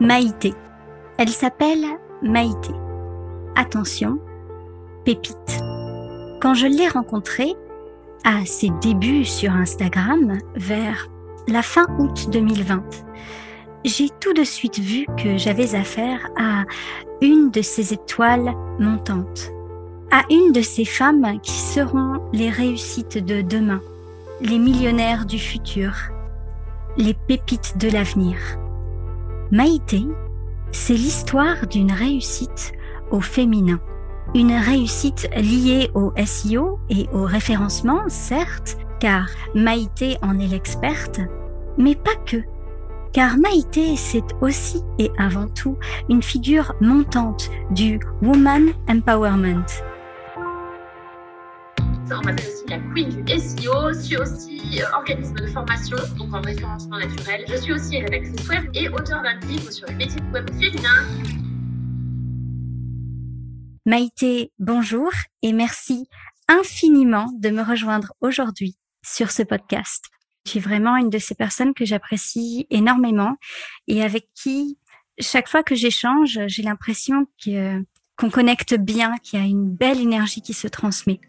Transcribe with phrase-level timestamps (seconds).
[0.00, 0.54] Maïté.
[1.18, 1.84] Elle s'appelle
[2.22, 2.70] Maïté.
[3.56, 4.20] Attention,
[5.04, 5.60] pépite.
[6.40, 7.54] Quand je l'ai rencontrée,
[8.24, 11.08] à ses débuts sur Instagram, vers
[11.48, 12.84] la fin août 2020,
[13.84, 16.62] j'ai tout de suite vu que j'avais affaire à
[17.20, 19.50] une de ces étoiles montantes,
[20.12, 23.80] à une de ces femmes qui seront les réussites de demain,
[24.40, 25.92] les millionnaires du futur,
[26.96, 28.36] les pépites de l'avenir.
[29.50, 30.06] Maïté,
[30.72, 32.72] c'est l'histoire d'une réussite
[33.10, 33.80] au féminin.
[34.34, 41.20] Une réussite liée au SEO et au référencement, certes, car Maïté en est l'experte,
[41.78, 42.42] mais pas que.
[43.14, 45.78] Car Maïté, c'est aussi et avant tout
[46.10, 49.64] une figure montante du Woman Empowerment.
[52.10, 53.92] On m'appelle aussi la queen du SEO.
[53.92, 57.44] Je suis aussi euh, organisme de formation, donc en référencement naturel.
[57.46, 61.06] Je suis aussi rédactrice web et auteur d'un livre sur les métiers de web féminins.
[63.84, 65.10] Maïté, bonjour
[65.42, 66.08] et merci
[66.48, 70.06] infiniment de me rejoindre aujourd'hui sur ce podcast.
[70.46, 73.36] Je suis vraiment une de ces personnes que j'apprécie énormément
[73.86, 74.78] et avec qui,
[75.20, 77.84] chaque fois que j'échange, j'ai l'impression que
[78.18, 81.20] qu'on connecte bien, qu'il y a une belle énergie qui se transmet.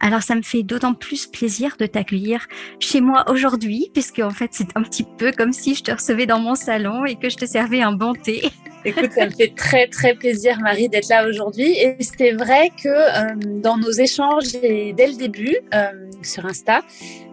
[0.00, 2.46] Alors ça me fait d'autant plus plaisir de t'accueillir
[2.80, 6.26] chez moi aujourd'hui, puisque en fait c'est un petit peu comme si je te recevais
[6.26, 8.50] dans mon salon et que je te servais un bon thé.
[8.84, 11.76] Écoute, ça me fait très très plaisir Marie d'être là aujourd'hui.
[11.76, 16.82] Et c'est vrai que euh, dans nos échanges et dès le début euh, sur Insta,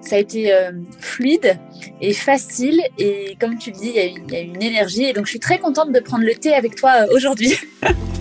[0.02, 1.58] ça a été euh, fluide
[2.02, 2.82] et facile.
[2.98, 5.04] Et comme tu le dis, il y, y, a une énergie.
[5.04, 7.54] Et donc je suis très contente de prendre le thé avec toi aujourd'hui.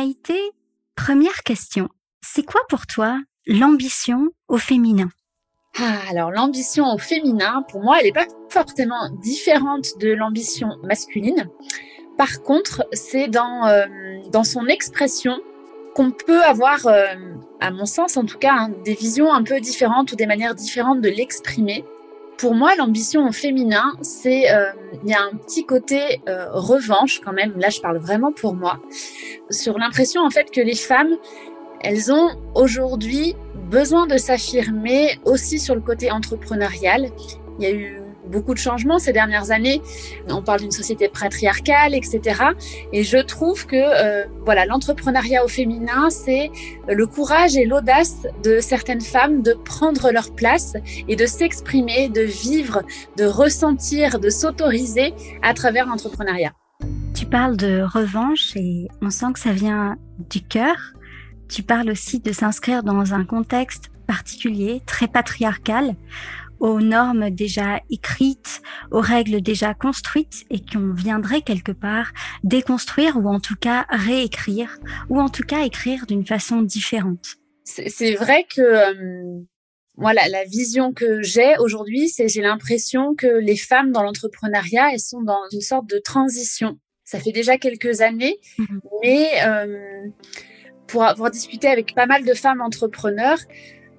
[0.00, 0.40] Maïté,
[0.96, 1.90] première question.
[2.22, 5.10] C'est quoi pour toi l'ambition au féminin?
[5.78, 11.50] Ah, alors l'ambition au féminin, pour moi, elle n'est pas forcément différente de l'ambition masculine.
[12.16, 13.84] Par contre, c'est dans, euh,
[14.32, 15.38] dans son expression
[15.94, 17.14] qu'on peut avoir, euh,
[17.60, 20.54] à mon sens en tout cas, hein, des visions un peu différentes ou des manières
[20.54, 21.84] différentes de l'exprimer.
[22.40, 24.70] Pour moi, l'ambition au féminin, c'est euh,
[25.04, 27.52] il y a un petit côté euh, revanche quand même.
[27.58, 28.80] Là, je parle vraiment pour moi
[29.50, 31.18] sur l'impression en fait que les femmes,
[31.82, 33.36] elles ont aujourd'hui
[33.70, 37.10] besoin de s'affirmer aussi sur le côté entrepreneurial.
[37.58, 37.99] Il y a eu
[38.30, 39.82] beaucoup de changements ces dernières années.
[40.28, 42.20] On parle d'une société patriarcale, etc.
[42.92, 46.50] Et je trouve que euh, voilà, l'entrepreneuriat au féminin, c'est
[46.88, 50.74] le courage et l'audace de certaines femmes de prendre leur place
[51.08, 52.82] et de s'exprimer, de vivre,
[53.16, 56.52] de ressentir, de s'autoriser à travers l'entrepreneuriat.
[57.14, 59.96] Tu parles de revanche et on sent que ça vient
[60.30, 60.76] du cœur.
[61.48, 65.94] Tu parles aussi de s'inscrire dans un contexte particulier, très patriarcal,
[66.60, 72.12] aux normes déjà écrites, aux règles déjà construites et qu'on viendrait quelque part
[72.44, 74.78] déconstruire ou en tout cas réécrire
[75.08, 77.36] ou en tout cas écrire d'une façon différente.
[77.64, 79.40] C'est vrai que euh,
[79.96, 85.00] voilà, la vision que j'ai aujourd'hui, c'est j'ai l'impression que les femmes dans l'entrepreneuriat, elles
[85.00, 86.78] sont dans une sorte de transition.
[87.04, 88.64] Ça fait déjà quelques années, mmh
[89.02, 90.08] mais euh,
[90.86, 93.38] pour avoir discuté avec pas mal de femmes entrepreneurs,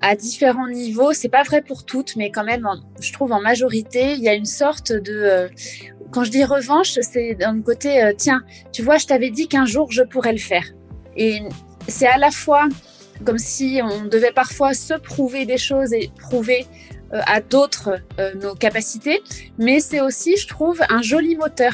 [0.01, 1.13] à différents niveaux.
[1.13, 2.67] C'est pas vrai pour toutes, mais quand même,
[2.99, 5.13] je trouve en majorité, il y a une sorte de.
[5.13, 5.47] Euh,
[6.11, 9.65] quand je dis revanche, c'est d'un côté, euh, tiens, tu vois, je t'avais dit qu'un
[9.65, 10.65] jour je pourrais le faire.
[11.15, 11.41] Et
[11.87, 12.67] c'est à la fois
[13.25, 16.65] comme si on devait parfois se prouver des choses et prouver
[17.13, 17.99] euh, à d'autres
[18.41, 19.21] nos capacités,
[19.59, 21.73] mais c'est aussi, je trouve, un joli moteur.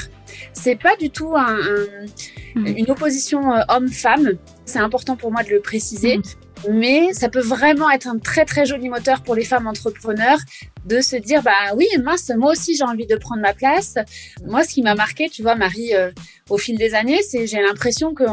[0.52, 1.58] C'est pas du tout un,
[2.56, 2.68] mmh.
[2.68, 4.34] une opposition homme-femme.
[4.66, 6.18] C'est important pour moi de le préciser.
[6.18, 10.40] Mmh mais ça peut vraiment être un très très joli moteur pour les femmes entrepreneurs
[10.86, 13.96] de se dire bah oui mince moi aussi j'ai envie de prendre ma place.
[14.46, 16.12] Moi ce qui m'a marqué tu vois Marie euh,
[16.50, 18.24] au fil des années c'est j'ai l'impression que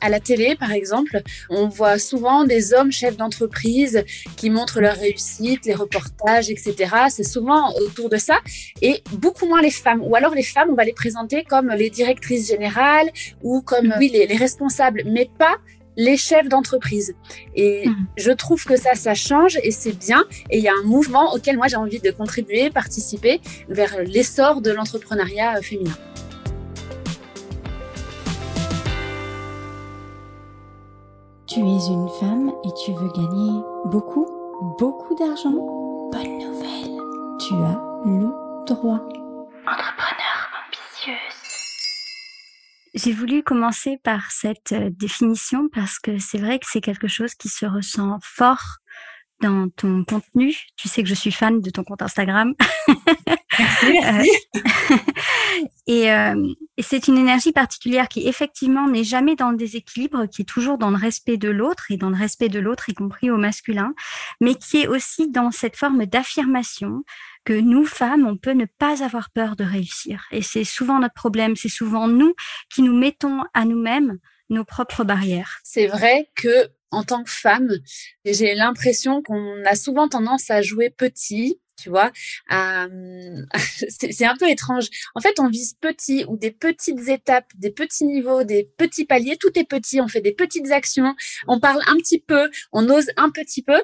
[0.00, 4.04] à la télé par exemple on voit souvent des hommes chefs d'entreprise
[4.36, 6.74] qui montrent leur réussite les reportages etc
[7.08, 8.38] c'est souvent autour de ça.
[8.82, 10.02] Et beaucoup moins les femmes.
[10.02, 13.10] Ou alors les femmes on va les présenter comme les directrices générales
[13.42, 15.56] ou comme oui les, les responsables mais pas
[15.96, 17.14] les chefs d'entreprise.
[17.54, 18.06] Et mmh.
[18.16, 20.24] je trouve que ça, ça change et c'est bien.
[20.50, 24.60] Et il y a un mouvement auquel moi j'ai envie de contribuer, participer vers l'essor
[24.60, 25.96] de l'entrepreneuriat féminin.
[31.46, 34.26] Tu es une femme et tu veux gagner beaucoup,
[34.78, 35.54] beaucoup d'argent
[36.12, 37.00] Bonne nouvelle,
[37.38, 38.28] tu as le
[38.66, 39.00] droit.
[39.66, 40.15] Entrepreneur.
[42.96, 47.34] J'ai voulu commencer par cette euh, définition parce que c'est vrai que c'est quelque chose
[47.34, 48.78] qui se ressent fort
[49.42, 50.54] dans ton contenu.
[50.76, 52.54] Tu sais que je suis fan de ton compte Instagram.
[53.58, 54.30] Merci.
[55.86, 60.42] et, euh, et c'est une énergie particulière qui effectivement n'est jamais dans le déséquilibre, qui
[60.42, 63.30] est toujours dans le respect de l'autre et dans le respect de l'autre, y compris
[63.30, 63.92] au masculin,
[64.40, 67.04] mais qui est aussi dans cette forme d'affirmation
[67.46, 70.26] que nous, femmes, on peut ne pas avoir peur de réussir.
[70.32, 72.34] Et c'est souvent notre problème, c'est souvent nous
[72.74, 74.18] qui nous mettons à nous-mêmes
[74.50, 75.60] nos propres barrières.
[75.62, 77.70] C'est vrai que en tant que femme,
[78.24, 82.10] j'ai l'impression qu'on a souvent tendance à jouer petit, tu vois?
[83.88, 84.88] c'est un peu étrange.
[85.14, 89.36] En fait, on vise petit ou des petites étapes, des petits niveaux, des petits paliers.
[89.36, 90.00] Tout est petit.
[90.00, 91.14] On fait des petites actions.
[91.46, 92.50] On parle un petit peu.
[92.72, 93.80] On ose un petit peu,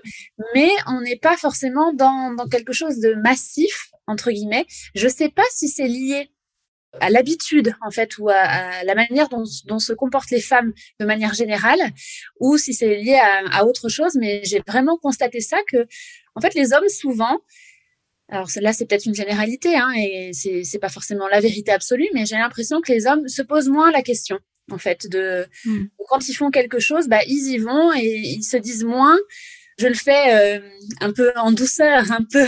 [0.55, 4.67] mais on n'est pas forcément dans, dans quelque chose de massif entre guillemets.
[4.95, 6.31] Je sais pas si c'est lié
[7.01, 11.07] à l'habitude en fait ou à, la manière dont, dont, se comportent les femmes de
[11.07, 11.81] manière générale
[12.39, 15.87] ou si c'est lié à, à, autre chose mais j'ai vraiment constaté ça que
[16.35, 17.41] en fait les hommes souvent
[18.33, 22.27] alors là c'est peut-être une généralité hein, et c'est pas forcément la vérité absolue mais
[22.27, 24.39] j'ai l'impression que les hommes se posent moins la question
[24.71, 25.85] en fait de, mmh.
[26.09, 29.19] quand ils font quelque chose bah ils y vont et ils se disent moins
[29.79, 30.61] je le fais euh,
[31.01, 32.47] un peu en douceur, un peu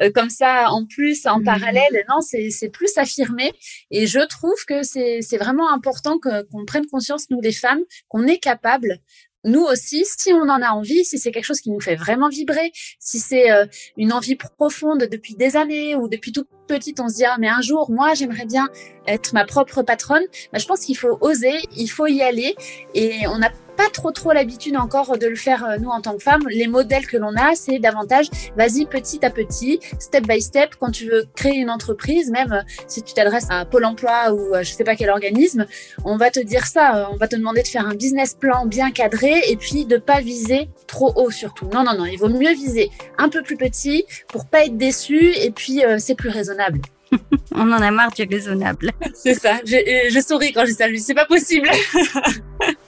[0.00, 1.44] euh, comme ça en plus, en mmh.
[1.44, 2.04] parallèle.
[2.08, 3.52] Non, c'est plus affirmé.
[3.90, 8.38] Et je trouve que c'est vraiment important qu'on prenne conscience, nous les femmes, qu'on est
[8.38, 8.98] capable
[9.44, 12.28] nous aussi, si on en a envie, si c'est quelque chose qui nous fait vraiment
[12.28, 17.08] vibrer, si c'est euh, une envie profonde depuis des années ou depuis toute petite, on
[17.08, 18.68] se dit ah mais un jour moi j'aimerais bien
[19.06, 20.22] être ma propre patronne.
[20.52, 22.54] Bah, je pense qu'il faut oser, il faut y aller
[22.94, 26.16] et on n'a pas trop trop l'habitude encore de le faire euh, nous en tant
[26.16, 26.42] que femmes.
[26.48, 28.26] Les modèles que l'on a, c'est davantage
[28.56, 30.74] vas-y petit à petit, step by step.
[30.78, 34.54] Quand tu veux créer une entreprise, même euh, si tu t'adresses à Pôle Emploi ou
[34.62, 35.66] je sais pas quel organisme,
[36.04, 37.08] on va te dire ça.
[37.12, 40.20] On va te demander de faire un business plan bien cadré et puis de pas
[40.20, 41.66] viser trop haut surtout.
[41.72, 45.32] Non non non, il vaut mieux viser un peu plus petit pour pas être déçu
[45.36, 46.80] et puis euh, c'est plus raisonnable.
[47.54, 48.92] on en a marre du raisonnable.
[49.14, 49.60] c'est ça.
[49.64, 50.96] Je, je souris quand je salue.
[50.96, 51.68] C'est pas possible.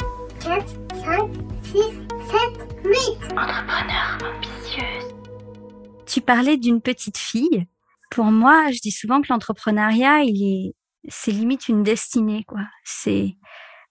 [0.47, 0.65] 4,
[1.05, 1.31] 5,
[1.65, 1.83] 6, 7,
[2.85, 2.95] 8.
[3.33, 5.15] Entrepreneur ambitieuse.
[6.07, 7.67] Tu parlais d'une petite fille.
[8.13, 10.75] Pour moi, je dis souvent que l'entrepreneuriat, il est,
[11.09, 12.61] c'est limite une destinée, quoi.
[12.85, 13.37] C'est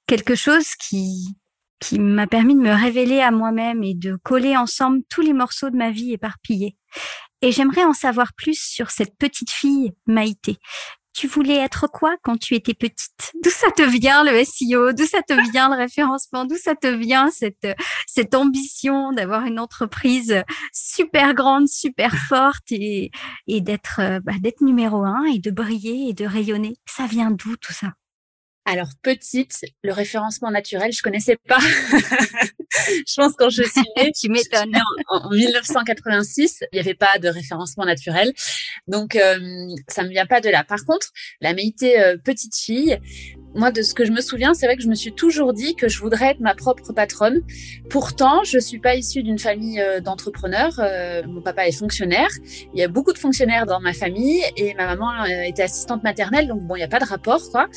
[0.08, 1.36] quelque chose qui,
[1.82, 5.70] qui m'a permis de me révéler à moi-même et de coller ensemble tous les morceaux
[5.70, 6.78] de ma vie éparpillés.
[7.42, 10.58] Et j'aimerais en savoir plus sur cette petite fille Maïté
[11.16, 13.32] tu voulais être quoi quand tu étais petite?
[13.42, 16.46] D'où ça te vient le SEO D'où ça te vient le référencement?
[16.46, 17.68] D'où ça te vient cette
[18.06, 23.12] cette ambition d'avoir une entreprise super grande, super forte et
[23.48, 26.76] et d'être bah, d'être numéro un et de briller et de rayonner?
[26.86, 27.94] Ça vient d'où tout ça?
[28.66, 31.60] Alors petite, le référencement naturel, je connaissais pas.
[31.60, 34.76] je pense quand je suis née, tu m'étonnes.
[35.08, 38.34] En, 1986, il n'y avait pas de référencement naturel,
[38.88, 39.38] donc euh,
[39.88, 40.64] ça me vient pas de là.
[40.64, 41.08] Par contre,
[41.42, 43.00] la méité euh, petite fille,
[43.56, 45.76] moi, de ce que je me souviens, c'est vrai que je me suis toujours dit
[45.76, 47.42] que je voudrais être ma propre patronne.
[47.90, 50.74] Pourtant, je suis pas issue d'une famille euh, d'entrepreneurs.
[50.80, 52.28] Euh, mon papa est fonctionnaire.
[52.74, 56.04] Il y a beaucoup de fonctionnaires dans ma famille et ma maman euh, était assistante
[56.04, 56.48] maternelle.
[56.48, 57.68] Donc bon, il n'y a pas de rapport, quoi.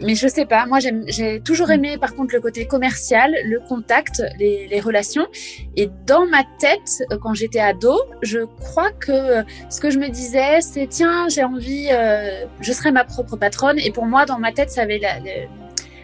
[0.00, 0.64] Mais je sais pas.
[0.64, 5.26] Moi, j'ai toujours aimé, par contre, le côté commercial, le contact, les, les relations.
[5.76, 10.62] Et dans ma tête, quand j'étais ado, je crois que ce que je me disais,
[10.62, 11.88] c'est tiens, j'ai envie,
[12.60, 13.78] je serai ma propre patronne.
[13.78, 15.17] Et pour moi, dans ma tête, ça avait la,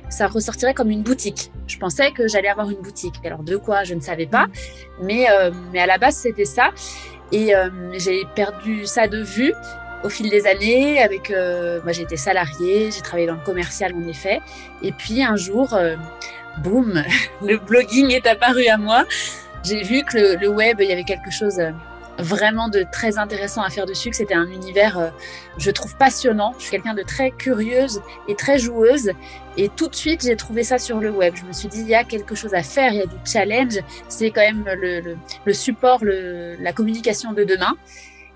[0.09, 1.51] ça ressortirait comme une boutique.
[1.67, 3.15] Je pensais que j'allais avoir une boutique.
[3.25, 4.47] Alors de quoi, je ne savais pas.
[5.03, 6.71] Mais, euh, mais à la base, c'était ça.
[7.33, 7.69] Et euh,
[7.99, 9.53] j'ai perdu ça de vue
[10.05, 11.03] au fil des années.
[11.03, 14.41] Avec, euh, moi, j'ai été salariée, j'ai travaillé dans le commercial en effet.
[14.83, 15.77] Et puis un jour,
[16.63, 17.03] boum,
[17.43, 19.05] le blogging est apparu à moi.
[19.65, 21.59] J'ai vu que le, web, il y avait quelque chose
[22.19, 25.11] vraiment de très intéressant à faire dessus, que c'était un univers, euh,
[25.59, 26.55] je trouve passionnant.
[26.59, 29.11] Je suis quelqu'un de très curieuse et très joueuse.
[29.57, 31.35] Et tout de suite, j'ai trouvé ça sur le web.
[31.37, 33.17] Je me suis dit, il y a quelque chose à faire, il y a du
[33.25, 33.79] challenge.
[34.09, 37.75] C'est quand même le, le, le support, le, la communication de demain.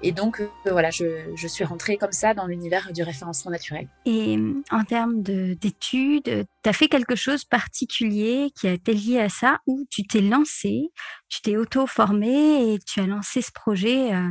[0.02, 3.88] Et donc, euh, voilà, je, suis rentrée comme ça dans l'univers du référencement naturel.
[4.05, 9.19] Et euh, en termes d'études, tu as fait quelque chose particulier qui a été lié
[9.21, 10.90] à ça, ou tu t'es lancée,
[11.28, 14.28] tu t'es auto-formée et tu as lancé ce projet euh,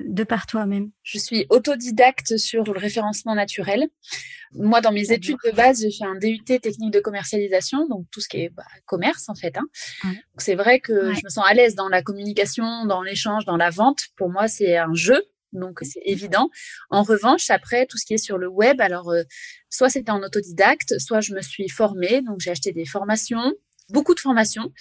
[0.00, 3.88] de par toi-même Je suis autodidacte sur le référencement naturel.
[4.52, 8.20] Moi, dans mes études de base, j'ai fait un DUT technique de commercialisation, donc tout
[8.20, 9.56] ce qui est bah, commerce en fait.
[9.58, 10.12] Hein.
[10.38, 13.70] C'est vrai que je me sens à l'aise dans la communication, dans l'échange, dans la
[13.70, 14.04] vente.
[14.16, 16.50] Pour moi, c'est un jeu donc c'est évident.
[16.90, 19.12] En revanche, après, tout ce qui est sur le web, alors
[19.70, 23.54] soit c'était en autodidacte, soit je me suis formée, donc j'ai acheté des formations,
[23.90, 24.72] beaucoup de formations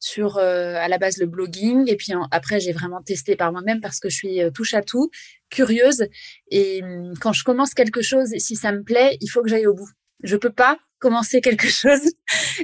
[0.00, 4.00] sur à la base le blogging et puis après j'ai vraiment testé par moi-même parce
[4.00, 5.10] que je suis touche à tout,
[5.50, 6.06] curieuse
[6.50, 9.66] et mmh, quand je commence quelque chose si ça me plaît, il faut que j'aille
[9.66, 9.88] au bout.
[10.22, 12.08] Je peux pas commencer quelque chose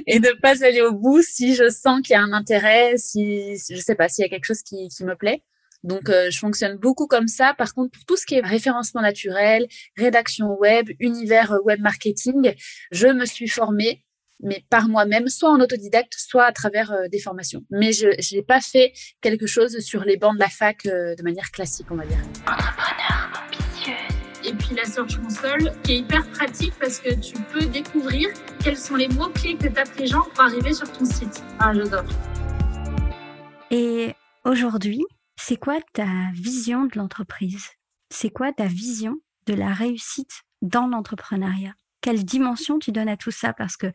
[0.07, 3.57] et ne pas aller au bout si je sens qu'il y a un intérêt, si
[3.69, 5.43] je sais pas s'il y a quelque chose qui, qui me plaît.
[5.83, 7.53] Donc, euh, je fonctionne beaucoup comme ça.
[7.53, 12.53] Par contre, pour tout ce qui est référencement naturel, rédaction web, univers euh, web marketing,
[12.91, 14.03] je me suis formée,
[14.41, 17.63] mais par moi-même, soit en autodidacte, soit à travers euh, des formations.
[17.69, 21.51] Mais je n'ai pas fait quelque chose sur les bancs de la fac de manière
[21.51, 22.19] classique, on va dire.
[22.47, 22.89] Entrepreneur
[24.45, 28.29] et puis la Search Console qui est hyper pratique parce que tu peux découvrir
[28.63, 31.43] quels sont les mots-clés que tapent les gens pour arriver sur ton site.
[31.59, 32.05] Ah, j'adore.
[33.71, 34.15] Et
[34.45, 35.03] aujourd'hui,
[35.35, 37.67] c'est quoi ta vision de l'entreprise?
[38.09, 41.73] C'est quoi ta vision de la réussite dans l'entrepreneuriat?
[42.09, 43.53] Quelle dimension tu donnes à tout ça?
[43.53, 43.85] Parce que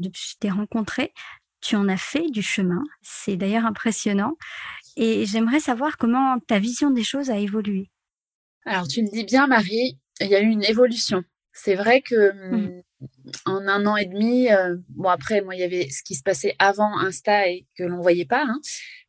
[0.00, 1.12] depuis que je t'ai rencontré,
[1.60, 2.82] tu en as fait du chemin.
[3.00, 4.36] C'est d'ailleurs impressionnant.
[4.96, 7.88] Et j'aimerais savoir comment ta vision des choses a évolué.
[8.66, 11.22] Alors, tu le dis bien, Marie, il y a eu une évolution.
[11.52, 12.82] C'est vrai que mmh.
[13.46, 16.24] en un an et demi, euh, bon après, moi, il y avait ce qui se
[16.24, 18.58] passait avant Insta et que l'on voyait pas, hein,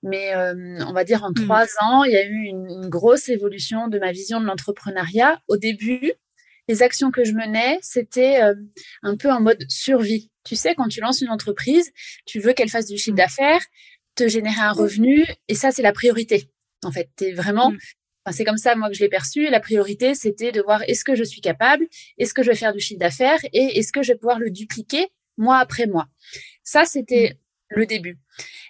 [0.03, 1.45] mais euh, on va dire en mmh.
[1.45, 5.41] trois ans, il y a eu une, grosse évolution de ma vision de l'entrepreneuriat.
[5.47, 6.13] Au début,
[6.67, 8.53] les actions que je menais, c'était euh,
[9.03, 10.29] un peu en mode survie.
[10.43, 11.91] Tu sais, quand tu lances une entreprise,
[12.25, 13.15] tu veux qu'elle fasse du chiffre mmh.
[13.15, 13.61] d'affaires,
[14.15, 16.49] te générer un revenu, et ça, c'est la priorité.
[16.83, 17.71] En fait, tu es vraiment
[18.29, 19.49] c'est comme ça, moi, que je l'ai perçu.
[19.49, 21.87] La priorité, c'était de voir est-ce que je suis capable,
[22.19, 24.51] est-ce que je vais faire du chiffre d'affaires et est-ce que je vais pouvoir le
[24.51, 26.07] dupliquer mois après mois.
[26.63, 27.39] Ça, c'était
[27.69, 28.19] le début.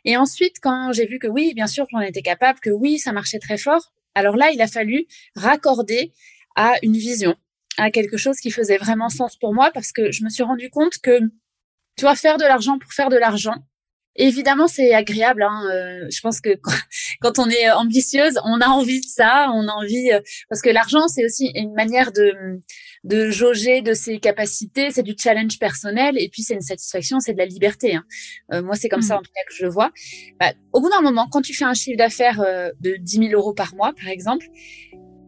[0.05, 3.12] Et ensuite, quand j'ai vu que oui, bien sûr, j'en étais capable, que oui, ça
[3.12, 5.05] marchait très fort, alors là, il a fallu
[5.36, 6.13] raccorder
[6.55, 7.36] à une vision,
[7.77, 10.69] à quelque chose qui faisait vraiment sens pour moi parce que je me suis rendu
[10.69, 11.19] compte que,
[11.97, 13.55] tu vois, faire de l'argent pour faire de l'argent,
[14.17, 15.41] Évidemment, c'est agréable.
[15.43, 15.63] Hein.
[15.71, 16.49] Euh, je pense que
[17.21, 19.49] quand, on est ambitieuse, on a envie de ça.
[19.53, 22.61] On a envie euh, parce que l'argent, c'est aussi une manière de
[23.03, 24.91] de jauger de ses capacités.
[24.91, 27.95] C'est du challenge personnel et puis c'est une satisfaction, c'est de la liberté.
[27.95, 28.03] Hein.
[28.51, 29.17] Euh, moi, c'est comme ça mmh.
[29.17, 29.91] en tout cas que je le vois.
[30.39, 32.41] Bah, au bout d'un moment, quand tu fais un chiffre d'affaires
[32.79, 34.45] de 10 000 euros par mois, par exemple,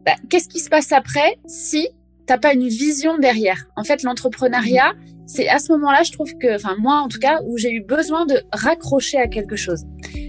[0.05, 1.87] bah, qu'est-ce qui se passe après si
[2.25, 4.93] t'as pas une vision derrière En fait, l'entrepreneuriat
[5.25, 7.81] c'est à ce moment-là, je trouve que, enfin moi en tout cas, où j'ai eu
[7.81, 9.83] besoin de raccrocher à quelque chose.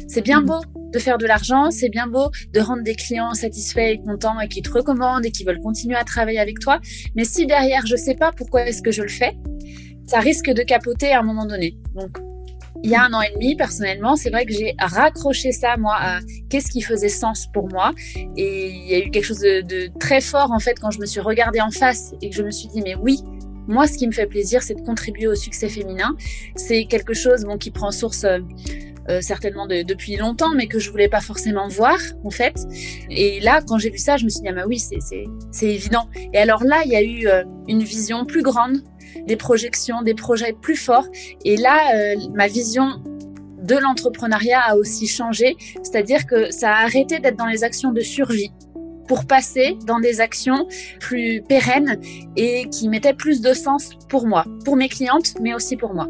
[0.09, 0.61] C'est bien beau
[0.93, 4.49] de faire de l'argent, c'est bien beau de rendre des clients satisfaits et contents et
[4.49, 6.81] qui te recommandent et qui veulent continuer à travailler avec toi.
[7.17, 9.37] Mais si derrière, je sais pas pourquoi est-ce que je le fais,
[10.07, 11.77] ça risque de capoter à un moment donné.
[11.95, 12.17] Donc,
[12.85, 15.97] il y a un an et demi, personnellement, c'est vrai que j'ai raccroché ça, moi,
[15.99, 17.93] à qu'est-ce qui faisait sens pour moi.
[18.37, 21.00] Et il y a eu quelque chose de, de, très fort, en fait, quand je
[21.00, 23.21] me suis regardée en face et que je me suis dit, mais oui,
[23.69, 26.14] moi, ce qui me fait plaisir, c'est de contribuer au succès féminin.
[26.57, 28.41] C'est quelque chose bon, qui prend source euh,
[29.09, 32.55] euh, certainement depuis longtemps, mais que je voulais pas forcément voir, en fait.
[33.11, 36.09] Et là, quand j'ai vu ça, je me suis dit, ah bah oui, c'est évident.
[36.33, 38.83] Et alors là, il y a eu euh, une vision plus grande,
[39.26, 41.06] des projections, des projets plus forts.
[41.44, 43.02] Et là, ma vision
[43.62, 48.00] de l'entrepreneuriat a aussi changé, c'est-à-dire que ça a arrêté d'être dans les actions de
[48.00, 48.50] survie
[49.09, 50.66] pour passer dans des actions
[51.00, 52.00] plus pérennes
[52.37, 56.09] et qui mettaient plus de sens pour moi, pour mes clientes, mais aussi pour moi.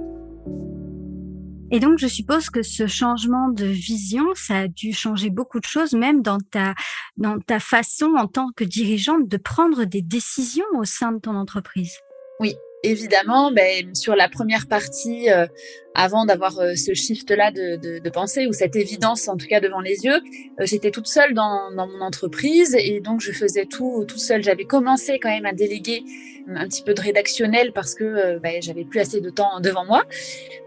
[1.70, 5.64] Et donc, je suppose que ce changement de vision, ça a dû changer beaucoup de
[5.64, 6.74] choses, même dans ta,
[7.16, 11.34] dans ta façon en tant que dirigeante de prendre des décisions au sein de ton
[11.34, 11.98] entreprise.
[12.38, 12.54] Oui,
[12.84, 15.46] évidemment, ben, sur la première partie, euh,
[15.94, 20.04] avant d'avoir euh, ce shift-là de, pensée ou cette évidence, en tout cas devant les
[20.04, 24.42] yeux, euh, j'étais toute seule dans, mon entreprise et donc je faisais tout tout seul.
[24.42, 26.04] J'avais commencé quand même à déléguer
[26.46, 30.04] un petit peu de rédactionnel parce que ben, j'avais plus assez de temps devant moi,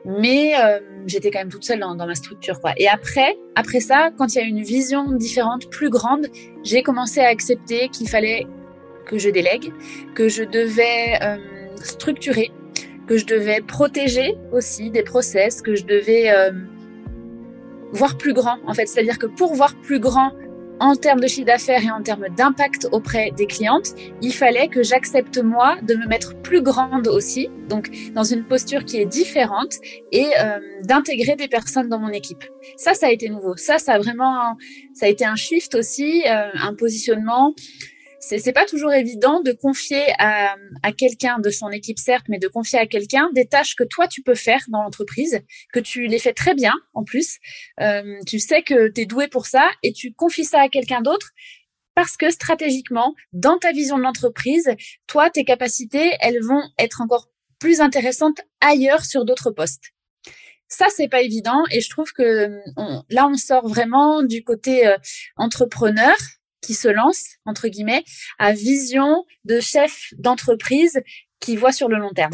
[0.06, 0.54] mais
[1.06, 2.60] j'étais quand même toute seule dans, ma structure.
[2.78, 6.28] Et après, après ça, quand il y a une vision différente, plus grande,
[6.64, 8.48] j'ai commencé à accepter qu'il fallait
[9.06, 9.72] que je délègue,
[10.16, 11.20] que je devais
[11.88, 12.52] structuré,
[13.08, 16.52] que je devais protéger aussi des process, que je devais euh,
[17.92, 18.86] voir plus grand en fait.
[18.86, 20.32] C'est-à-dire que pour voir plus grand
[20.80, 24.84] en termes de chiffre d'affaires et en termes d'impact auprès des clientes, il fallait que
[24.84, 29.76] j'accepte moi de me mettre plus grande aussi, donc dans une posture qui est différente
[30.12, 32.44] et euh, d'intégrer des personnes dans mon équipe.
[32.76, 33.56] Ça, ça a été nouveau.
[33.58, 34.56] Ça, ça a vraiment,
[34.94, 37.56] ça a été un shift aussi, euh, un positionnement
[38.30, 42.48] c'est pas toujours évident de confier à, à quelqu'un de son équipe certes, mais de
[42.48, 45.42] confier à quelqu'un des tâches que toi tu peux faire dans l'entreprise,
[45.74, 47.38] que tu les fais très bien en plus.
[47.80, 51.02] Euh, tu sais que tu es doué pour ça et tu confies ça à quelqu'un
[51.02, 51.32] d'autre
[51.96, 54.70] parce que stratégiquement, dans ta vision de l'entreprise,
[55.08, 57.30] toi, tes capacités, elles vont être encore
[57.60, 59.94] plus intéressantes ailleurs sur d'autres postes.
[60.68, 62.60] Ça, c'est pas évident et je trouve que
[63.10, 64.98] là, on sort vraiment du côté euh,
[65.38, 66.16] entrepreneur
[66.62, 68.04] qui se lance, entre guillemets,
[68.40, 71.02] à vision de chef d'entreprise
[71.40, 72.34] qui voit sur le long terme.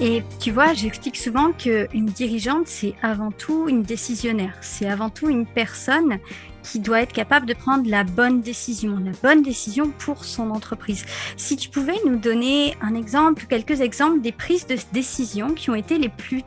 [0.00, 4.54] Et tu vois, j'explique souvent qu'une dirigeante, c'est avant tout une décisionnaire.
[4.60, 6.18] C'est avant tout une personne
[6.62, 11.06] qui doit être capable de prendre la bonne décision, la bonne décision pour son entreprise.
[11.36, 15.74] Si tu pouvais nous donner un exemple, quelques exemples des prises de décision qui ont
[15.74, 16.42] été les plus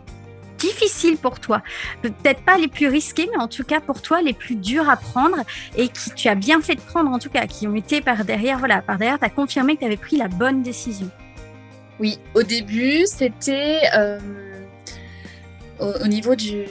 [0.58, 1.62] difficiles pour toi,
[2.02, 4.98] peut-être pas les plus risquées, mais en tout cas pour toi les plus dures à
[4.98, 5.38] prendre
[5.76, 8.26] et qui tu as bien fait de prendre en tout cas, qui ont été par
[8.26, 11.10] derrière, voilà, par derrière, tu as confirmé que tu avais pris la bonne décision.
[12.00, 14.20] Oui, au début, c'était euh,
[15.80, 16.66] au, niveau du,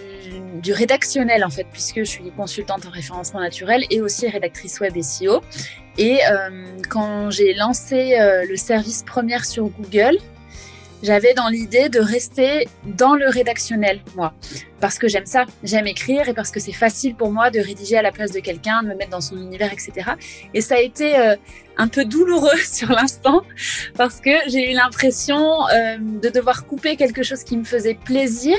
[0.69, 5.43] rédactionnel, en fait, puisque je suis consultante en référencement naturel et aussi rédactrice web SEO.
[5.99, 10.19] Et euh, quand j'ai lancé euh, le service première sur Google,
[11.03, 14.33] j'avais dans l'idée de rester dans le rédactionnel, moi,
[14.81, 17.97] parce que j'aime ça, j'aime écrire et parce que c'est facile pour moi de rédiger
[17.97, 20.11] à la place de quelqu'un, de me mettre dans son univers, etc.
[20.55, 21.37] Et ça a été euh,
[21.77, 23.43] un peu douloureux sur l'instant,
[23.97, 28.57] parce que j'ai eu l'impression euh, de devoir couper quelque chose qui me faisait plaisir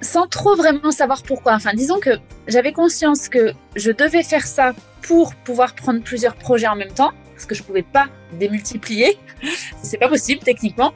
[0.00, 1.54] sans trop vraiment savoir pourquoi.
[1.54, 2.10] Enfin, disons que
[2.46, 7.12] j'avais conscience que je devais faire ça pour pouvoir prendre plusieurs projets en même temps
[7.40, 8.06] parce que je pouvais pas
[8.38, 9.18] démultiplier.
[9.82, 10.92] C'est pas possible techniquement.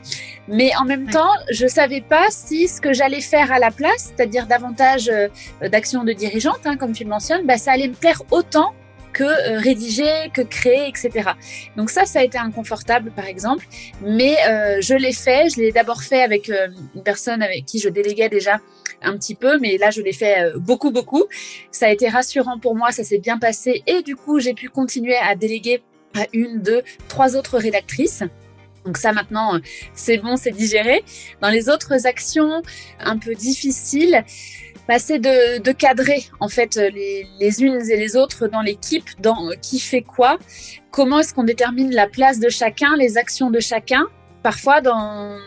[0.47, 4.13] Mais en même temps, je savais pas si ce que j'allais faire à la place,
[4.15, 5.29] c'est-à-dire davantage euh,
[5.71, 8.75] d'actions de dirigeante, hein, comme tu le mentionnes, bah, ça allait me plaire autant
[9.15, 11.31] que euh, rédiger, que créer, etc.
[11.79, 13.67] Donc ça, ça a été inconfortable, par exemple.
[14.03, 15.49] Mais euh, je l'ai fait.
[15.49, 16.51] Je l'ai d'abord fait avec
[16.95, 18.61] une personne avec qui je déléguais déjà
[19.05, 21.25] un petit peu, mais là, je l'ai fait beaucoup, beaucoup.
[21.71, 23.83] Ça a été rassurant pour moi, ça s'est bien passé.
[23.87, 25.83] Et du coup, j'ai pu continuer à déléguer
[26.15, 28.23] à une, deux, trois autres rédactrices.
[28.85, 29.59] Donc ça maintenant,
[29.95, 31.03] c'est bon, c'est digéré.
[31.41, 32.63] Dans les autres actions
[33.01, 34.25] un peu difficiles,
[34.87, 39.51] bah, c'est de, cadrer en fait les, les, unes et les autres dans l'équipe, dans
[39.63, 40.39] qui fait quoi,
[40.91, 44.05] comment est-ce qu'on détermine la place de chacun, les actions de chacun.
[44.43, 45.39] Parfois dans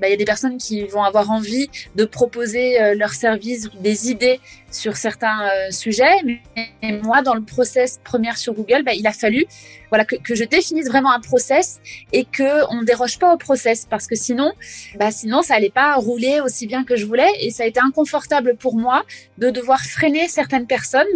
[0.00, 3.68] bah, il y a des personnes qui vont avoir envie de proposer euh, leurs services,
[3.80, 6.16] des idées sur certains euh, sujets.
[6.24, 9.46] Mais moi, dans le process première sur Google, bah, il a fallu
[9.90, 11.80] voilà que, je définisse vraiment un process
[12.12, 14.52] et que on déroge pas au process parce que sinon,
[14.98, 17.80] bah, sinon ça allait pas rouler aussi bien que je voulais et ça a été
[17.80, 19.04] inconfortable pour moi
[19.38, 21.06] de devoir freiner certaines personnes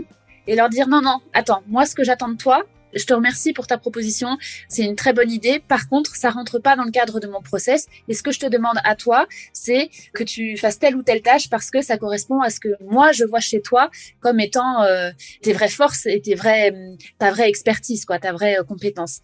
[0.46, 3.52] et leur dire non non attends moi ce que j'attends de toi je te remercie
[3.52, 4.36] pour ta proposition.
[4.68, 5.60] C'est une très bonne idée.
[5.66, 7.86] Par contre, ça rentre pas dans le cadre de mon process.
[8.08, 11.22] Et ce que je te demande à toi, c'est que tu fasses telle ou telle
[11.22, 14.82] tâche parce que ça correspond à ce que moi je vois chez toi comme étant
[14.82, 15.10] euh,
[15.42, 16.74] tes vraies forces et tes vraies,
[17.18, 19.20] ta vraie expertise, quoi, ta vraie euh, compétence.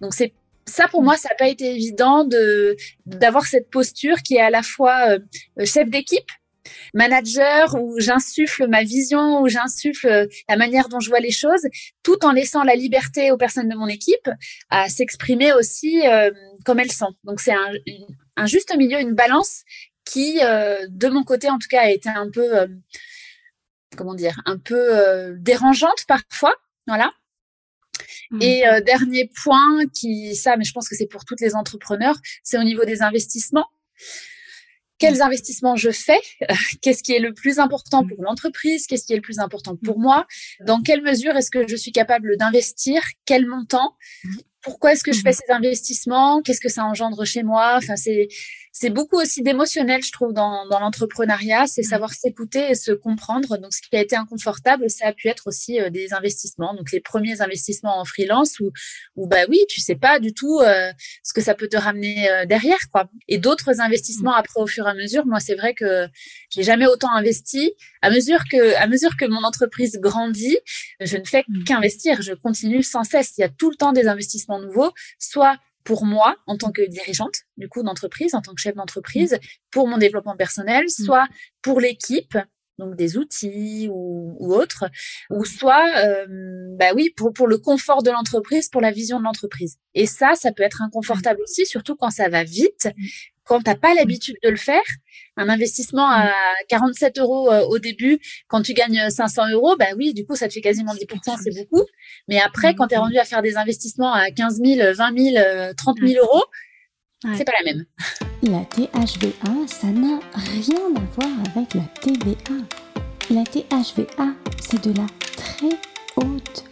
[0.00, 0.32] Donc c'est
[0.66, 4.50] ça pour moi, ça n'a pas été évident de d'avoir cette posture qui est à
[4.50, 6.30] la fois euh, chef d'équipe,
[6.94, 11.66] manager où j'insuffle ma vision, où j'insuffle la manière dont je vois les choses,
[12.02, 14.28] tout en laissant la liberté aux personnes de mon équipe
[14.70, 16.30] à s'exprimer aussi euh,
[16.64, 17.14] comme elles sont.
[17.24, 17.72] Donc c'est un,
[18.36, 19.62] un, juste milieu, une balance
[20.04, 22.66] qui, euh, de mon côté en tout cas, a été un peu, euh,
[23.96, 26.54] comment dire, un peu dérangeante parfois.
[26.86, 27.12] Voilà.
[28.30, 28.42] Mmh.
[28.42, 32.58] Et dernier point qui, ça, mais je pense que c'est pour toutes les entrepreneurs, c'est
[32.58, 33.68] au niveau des investissements
[35.02, 36.20] quels investissements je fais,
[36.80, 39.98] qu'est-ce qui est le plus important pour l'entreprise, qu'est-ce qui est le plus important pour
[39.98, 40.26] moi,
[40.64, 43.96] dans quelle mesure est-ce que je suis capable d'investir, quel montant,
[44.62, 47.74] pourquoi est-ce que je fais ces investissements, qu'est-ce que ça engendre chez moi.
[47.78, 48.28] Enfin, c'est
[48.82, 53.56] c'est beaucoup aussi d'émotionnel, je trouve, dans, dans l'entrepreneuriat, c'est savoir s'écouter et se comprendre.
[53.58, 56.74] Donc, ce qui a été inconfortable, ça a pu être aussi euh, des investissements.
[56.74, 58.72] Donc, les premiers investissements en freelance où,
[59.14, 60.90] où bah oui, tu sais pas du tout euh,
[61.22, 63.08] ce que ça peut te ramener euh, derrière, quoi.
[63.28, 65.26] Et d'autres investissements après, au fur et à mesure.
[65.26, 66.08] Moi, c'est vrai que
[66.50, 67.74] j'ai jamais autant investi.
[68.00, 70.58] À mesure que, à mesure que mon entreprise grandit,
[70.98, 71.62] je ne fais mmh.
[71.62, 72.20] qu'investir.
[72.20, 73.34] Je continue sans cesse.
[73.38, 74.90] Il y a tout le temps des investissements nouveaux,
[75.20, 79.38] soit pour moi en tant que dirigeante du coup d'entreprise, en tant que chef d'entreprise,
[79.70, 81.04] pour mon développement personnel, mmh.
[81.04, 81.26] soit
[81.62, 82.36] pour l'équipe,
[82.78, 84.84] donc des outils ou, ou autres,
[85.30, 86.26] ou soit, euh,
[86.76, 89.78] bah oui, pour, pour le confort de l'entreprise, pour la vision de l'entreprise.
[89.94, 91.44] Et ça, ça peut être inconfortable mmh.
[91.44, 93.02] aussi, surtout quand ça va vite, mmh
[93.44, 94.82] quand tu n'as pas l'habitude de le faire,
[95.36, 96.32] un investissement à
[96.68, 100.48] 47 euros euh, au début, quand tu gagnes 500 euros, bah oui, du coup, ça
[100.48, 101.84] te fait quasiment 10%, c'est beaucoup.
[102.28, 105.74] Mais après, quand tu es rendu à faire des investissements à 15 000, 20 000,
[105.76, 106.44] 30 000 euros,
[107.36, 107.84] c'est pas la même.
[108.42, 112.54] La THVA, ça n'a rien à voir avec la TVA.
[113.30, 115.78] La THVA, c'est de la très
[116.16, 116.64] haute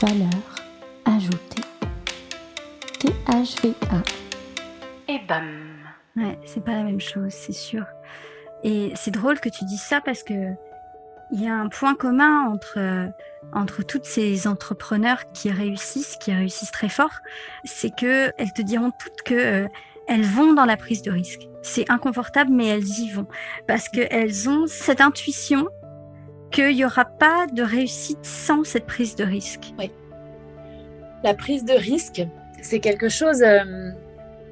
[0.00, 0.56] valeur
[1.04, 1.62] ajoutée.
[2.98, 4.02] THVA.
[5.08, 5.77] Et bam.
[6.18, 7.84] Ouais, c'est pas la même chose, c'est sûr.
[8.64, 10.52] Et c'est drôle que tu dis ça parce que
[11.30, 13.10] il y a un point commun entre
[13.52, 17.20] entre toutes ces entrepreneurs qui réussissent, qui réussissent très fort,
[17.64, 19.68] c'est que elles te diront toutes que euh,
[20.08, 21.48] elles vont dans la prise de risque.
[21.62, 23.26] C'est inconfortable, mais elles y vont
[23.66, 25.68] parce qu'elles ont cette intuition
[26.50, 29.72] qu'il n'y aura pas de réussite sans cette prise de risque.
[29.78, 29.92] Oui.
[31.22, 32.22] La prise de risque,
[32.62, 33.42] c'est quelque chose.
[33.42, 33.92] Euh,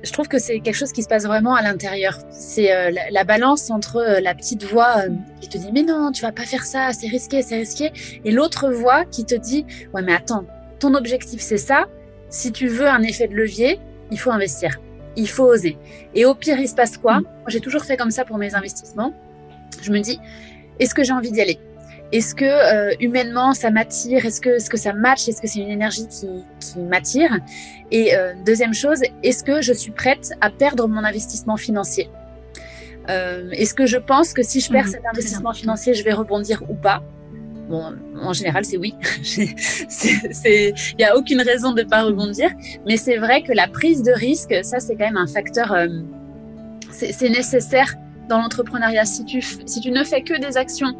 [0.03, 2.19] je trouve que c'est quelque chose qui se passe vraiment à l'intérieur.
[2.31, 5.05] C'est euh, la, balance entre euh, la petite voix
[5.41, 7.93] qui te dit mais non, tu vas pas faire ça, c'est risqué, c'est risqué,
[8.25, 10.45] et l'autre voix qui te dit ouais mais attends,
[10.79, 11.87] ton objectif c'est ça.
[12.29, 13.79] Si tu veux un effet de levier,
[14.11, 14.81] il faut investir,
[15.17, 15.79] il faut oser.
[16.15, 17.21] Et au pire, il se passe quoi?
[17.21, 17.23] Mm.
[17.23, 19.15] Moi, j'ai toujours fait comme ça pour mes investissements.
[19.83, 20.19] Je me dis
[20.79, 21.59] est-ce que j'ai envie d'y aller?
[22.13, 24.25] Est-ce que euh, humainement ça m'attire?
[24.25, 26.29] Est-ce que, que ça match Est-ce que c'est une énergie qui,
[26.61, 27.39] qui m'attire?
[27.91, 32.09] Et euh, deuxième chose, est-ce que je suis prête à perdre mon investissement financier?
[33.09, 36.13] Euh, Est-ce que je pense que si je perds mmh, cet investissement financier, je vais
[36.13, 37.03] rebondir ou pas?
[37.69, 38.95] Bon, en général, c'est oui.
[40.45, 42.51] Il n'y a aucune raison de ne pas rebondir.
[42.87, 45.77] Mais c'est vrai que la prise de risque, ça, c'est quand même un facteur.
[46.91, 47.95] C'est nécessaire
[48.29, 49.05] dans l'entrepreneuriat.
[49.05, 50.95] Si tu, si tu ne fais que des actions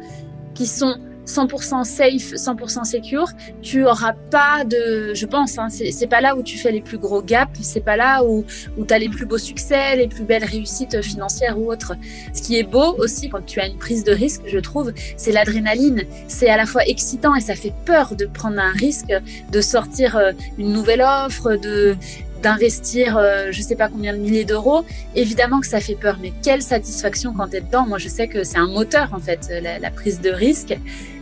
[0.57, 0.95] qui sont
[1.27, 3.29] 100% safe, 100% secure,
[3.61, 6.97] tu auras pas de, je pense, hein, c'est pas là où tu fais les plus
[6.97, 8.45] gros gaps, c'est pas là où,
[8.77, 11.93] où tu as les plus beaux succès, les plus belles réussites financières ou autres.
[12.33, 15.33] Ce qui est beau aussi quand tu as une prise de risque, je trouve, c'est
[15.33, 16.03] l'adrénaline.
[16.27, 19.13] C'est à la fois excitant et ça fait peur de prendre un risque,
[19.51, 21.97] de sortir euh, une nouvelle offre, de,
[22.41, 26.31] d'investir euh, je sais pas combien de milliers d'euros, évidemment que ça fait peur, mais
[26.43, 27.85] quelle satisfaction quand tu es dedans.
[27.87, 30.77] Moi, je sais que c'est un moteur en fait, la, prise de risque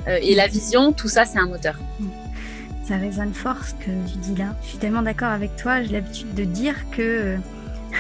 [0.07, 1.75] euh, et la vision, tout ça, c'est un moteur.
[2.87, 4.55] Ça résonne fort ce que tu dis là.
[4.63, 5.81] Je suis tellement d'accord avec toi.
[5.81, 7.37] J'ai l'habitude de dire que euh,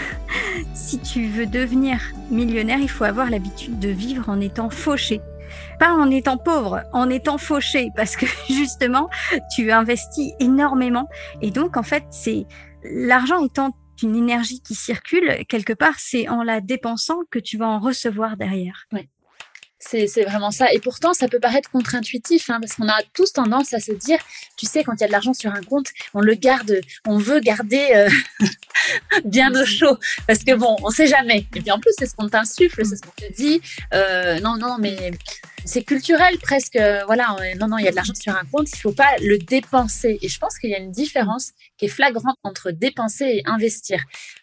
[0.73, 1.99] si tu veux devenir
[2.29, 5.21] millionnaire, il faut avoir l'habitude de vivre en étant fauché
[5.79, 9.09] pas en étant pauvre, en étant fauché, parce que justement,
[9.55, 11.09] tu investis énormément.
[11.41, 12.45] Et donc, en fait, c'est
[12.91, 17.67] l'argent étant une énergie qui circule, quelque part, c'est en la dépensant que tu vas
[17.67, 18.85] en recevoir derrière.
[18.91, 19.07] Oui.
[19.87, 20.73] C'est, vraiment ça.
[20.73, 24.17] Et pourtant, ça peut paraître contre-intuitif, hein, parce qu'on a tous tendance à se dire,
[24.57, 27.19] tu sais, quand il y a de l'argent sur un compte, on le garde, on
[27.19, 28.09] veut garder euh,
[29.25, 31.45] bien au chaud, parce que bon, on sait jamais.
[31.55, 33.61] Et puis en plus, c'est ce qu'on t'insuffle, c'est ce qu'on te dit.
[33.93, 35.11] Euh, non, non, mais
[35.65, 36.77] c'est culturel presque.
[37.05, 39.37] Voilà, non, non, il y a de l'argent sur un compte, il faut pas le
[39.37, 40.17] dépenser.
[40.21, 43.99] Et je pense qu'il y a une différence qui est flagrante entre dépenser et investir.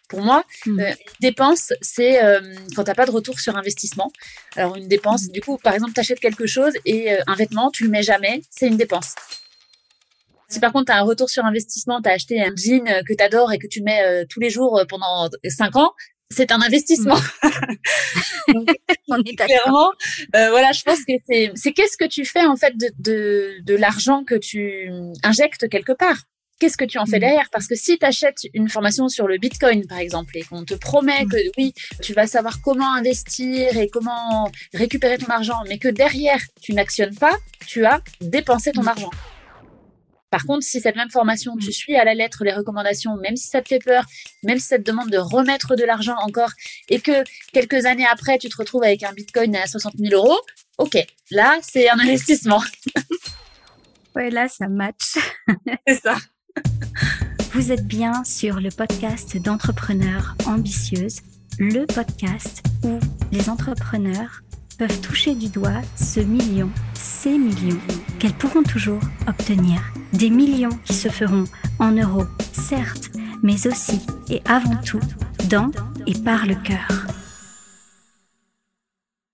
[0.09, 0.79] Pour moi, mmh.
[0.79, 2.39] euh, une dépense, c'est euh,
[2.75, 4.11] quand tu n'as pas de retour sur investissement.
[4.55, 7.71] Alors une dépense, du coup, par exemple, tu achètes quelque chose et euh, un vêtement,
[7.71, 9.15] tu le mets jamais, c'est une dépense.
[10.49, 13.13] Si par contre, tu as un retour sur investissement, tu as acheté un jean que
[13.13, 15.93] tu adores et que tu mets tous les jours pendant 5 ans,
[16.33, 17.19] c'est un investissement.
[18.47, 18.69] Donc,
[19.09, 19.91] On est clairement,
[20.35, 23.63] euh, voilà, je pense que c'est, c'est qu'est-ce que tu fais en fait de, de,
[23.63, 24.89] de l'argent que tu
[25.23, 26.17] injectes quelque part?
[26.59, 27.21] Qu'est-ce que tu en fais mm.
[27.21, 27.49] derrière?
[27.51, 30.75] Parce que si tu achètes une formation sur le Bitcoin, par exemple, et qu'on te
[30.75, 31.29] promet mm.
[31.29, 36.39] que oui, tu vas savoir comment investir et comment récupérer ton argent, mais que derrière,
[36.61, 38.87] tu n'actionnes pas, tu as dépensé ton mm.
[38.87, 39.11] argent.
[40.33, 41.71] Par contre, si cette même formation, tu mm.
[41.71, 44.03] suis à la lettre les recommandations, même si ça te fait peur,
[44.41, 46.49] même si ça te demande de remettre de l'argent encore,
[46.89, 50.39] et que quelques années après, tu te retrouves avec un Bitcoin à 60 000 euros,
[50.79, 50.97] ok,
[51.29, 52.63] là, c'est un investissement.
[54.15, 55.19] ouais, là, ça match.
[55.87, 56.15] c'est ça.
[57.51, 61.19] Vous êtes bien sur le podcast d'entrepreneurs ambitieuses,
[61.59, 62.99] le podcast où
[63.31, 64.41] les entrepreneurs
[64.77, 67.79] peuvent toucher du doigt ce million, ces millions
[68.19, 69.81] qu'elles pourront toujours obtenir.
[70.13, 71.45] Des millions qui se feront
[71.79, 74.99] en euros, certes, mais aussi et avant tout
[75.49, 75.71] dans
[76.07, 76.87] et par le cœur.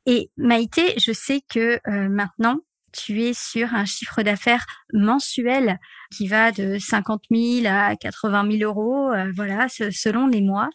[0.06, 2.58] Et Maïté, je sais que euh, maintenant,
[2.92, 5.78] tu es sur un chiffre d'affaires mensuel
[6.16, 10.70] qui va de 50 000 à 80 000 euros, euh, voilà, selon les mois.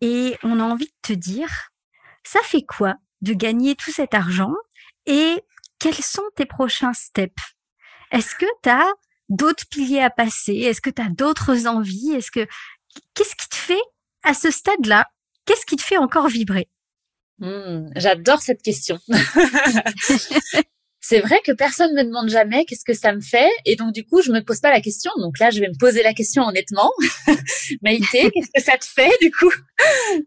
[0.00, 1.48] Et on a envie de te dire,
[2.24, 4.54] ça fait quoi de gagner tout cet argent.
[5.06, 5.42] Et
[5.78, 7.42] quels sont tes prochains steps?
[8.12, 8.86] Est-ce que tu as
[9.28, 10.54] d'autres piliers à passer?
[10.54, 12.12] Est-ce que tu as d'autres envies?
[12.12, 12.46] Est-ce que
[13.14, 13.82] qu'est-ce qui te fait
[14.22, 15.06] à ce stade-là
[15.46, 16.68] Qu'est-ce qui te fait encore vibrer?
[17.38, 18.98] Mmh, J'adore cette question.
[21.06, 23.50] c'est vrai que personne me demande jamais qu'est-ce que ça me fait.
[23.66, 25.10] Et donc, du coup, je me pose pas la question.
[25.18, 26.90] Donc là, je vais me poser la question honnêtement.
[27.82, 29.52] Maïté, qu'est-ce que ça te fait, du coup,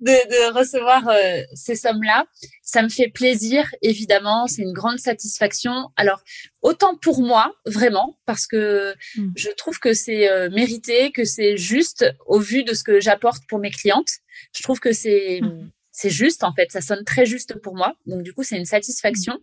[0.02, 2.28] de, de recevoir euh, ces sommes-là?
[2.62, 4.46] Ça me fait plaisir, évidemment.
[4.46, 5.90] C'est une grande satisfaction.
[5.96, 6.22] Alors,
[6.62, 9.32] autant pour moi, vraiment, parce que mmh.
[9.36, 13.42] je trouve que c'est euh, mérité, que c'est juste au vu de ce que j'apporte
[13.50, 14.12] pour mes clientes.
[14.56, 17.93] Je trouve que c'est, mmh c'est juste en fait, ça sonne très juste pour moi.
[18.05, 19.33] Donc du coup, c'est une satisfaction.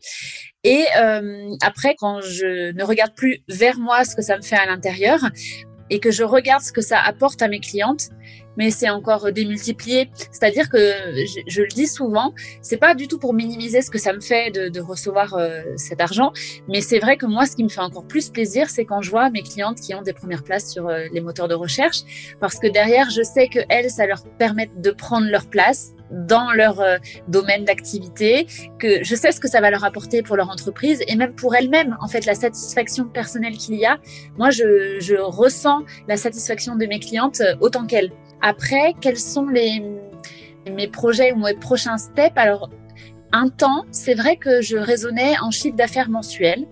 [0.62, 4.54] Et euh, après, quand je ne regarde plus vers moi ce que ça me fait
[4.54, 5.18] à l'intérieur
[5.90, 8.10] et que je regarde ce que ça apporte à mes clientes,
[8.56, 10.10] mais c'est encore démultiplié.
[10.30, 10.78] C'est-à-dire que
[11.46, 14.50] je, le dis souvent, c'est pas du tout pour minimiser ce que ça me fait
[14.50, 16.32] de, recevoir euh, cet argent,
[16.68, 19.10] mais c'est vrai que moi, ce qui me fait encore plus plaisir, c'est quand je
[19.10, 22.02] vois mes clientes qui ont des premières places sur euh, les moteurs de recherche,
[22.38, 26.52] parce que derrière, je sais que elles, ça leur permet de prendre leur place dans
[26.52, 28.46] leur euh, domaine d'activité,
[28.78, 31.54] que je sais ce que ça va leur apporter pour leur entreprise et même pour
[31.54, 33.98] elles-mêmes, en fait, la satisfaction personnelle qu'il y a.
[34.36, 38.12] Moi, je, je ressens la satisfaction de mes clientes autant qu'elles.
[38.46, 39.82] Après, quels sont les,
[40.70, 42.36] mes projets ou mes prochains steps?
[42.36, 42.68] Alors,
[43.32, 46.66] un temps, c'est vrai que je raisonnais en chiffre d'affaires mensuel.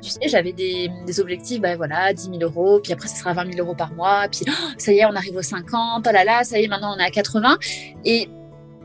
[0.00, 3.54] Tu sais, j'avais des, objectifs, ben voilà, 10 000 euros, puis après, ce sera 20
[3.54, 6.22] 000 euros par mois, puis oh, ça y est, on arrive aux 50, oh là
[6.22, 7.58] là, ça y est, maintenant on est à 80.
[8.04, 8.28] Et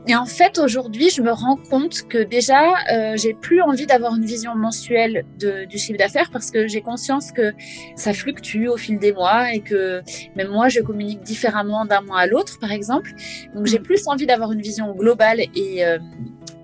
[0.08, 4.16] et en fait, aujourd'hui, je me rends compte que déjà, euh, j'ai plus envie d'avoir
[4.16, 7.52] une vision mensuelle de, du chiffre d'affaires parce que j'ai conscience que
[7.94, 10.02] ça fluctue au fil des mois et que
[10.34, 13.12] même moi, je communique différemment d'un mois à l'autre, par exemple.
[13.54, 13.84] Donc, j'ai mm.
[13.84, 15.98] plus envie d'avoir une vision globale et, euh,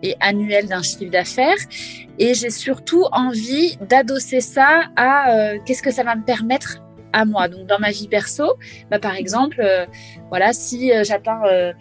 [0.03, 1.59] et annuelle d'un chiffre d'affaires.
[2.19, 7.25] Et j'ai surtout envie d'adosser ça à euh, qu'est-ce que ça va me permettre à
[7.25, 7.49] moi.
[7.49, 8.55] Donc dans ma vie perso,
[8.91, 9.87] bah, par exemple, euh,
[10.29, 11.73] voilà, si euh, j'atteins, euh,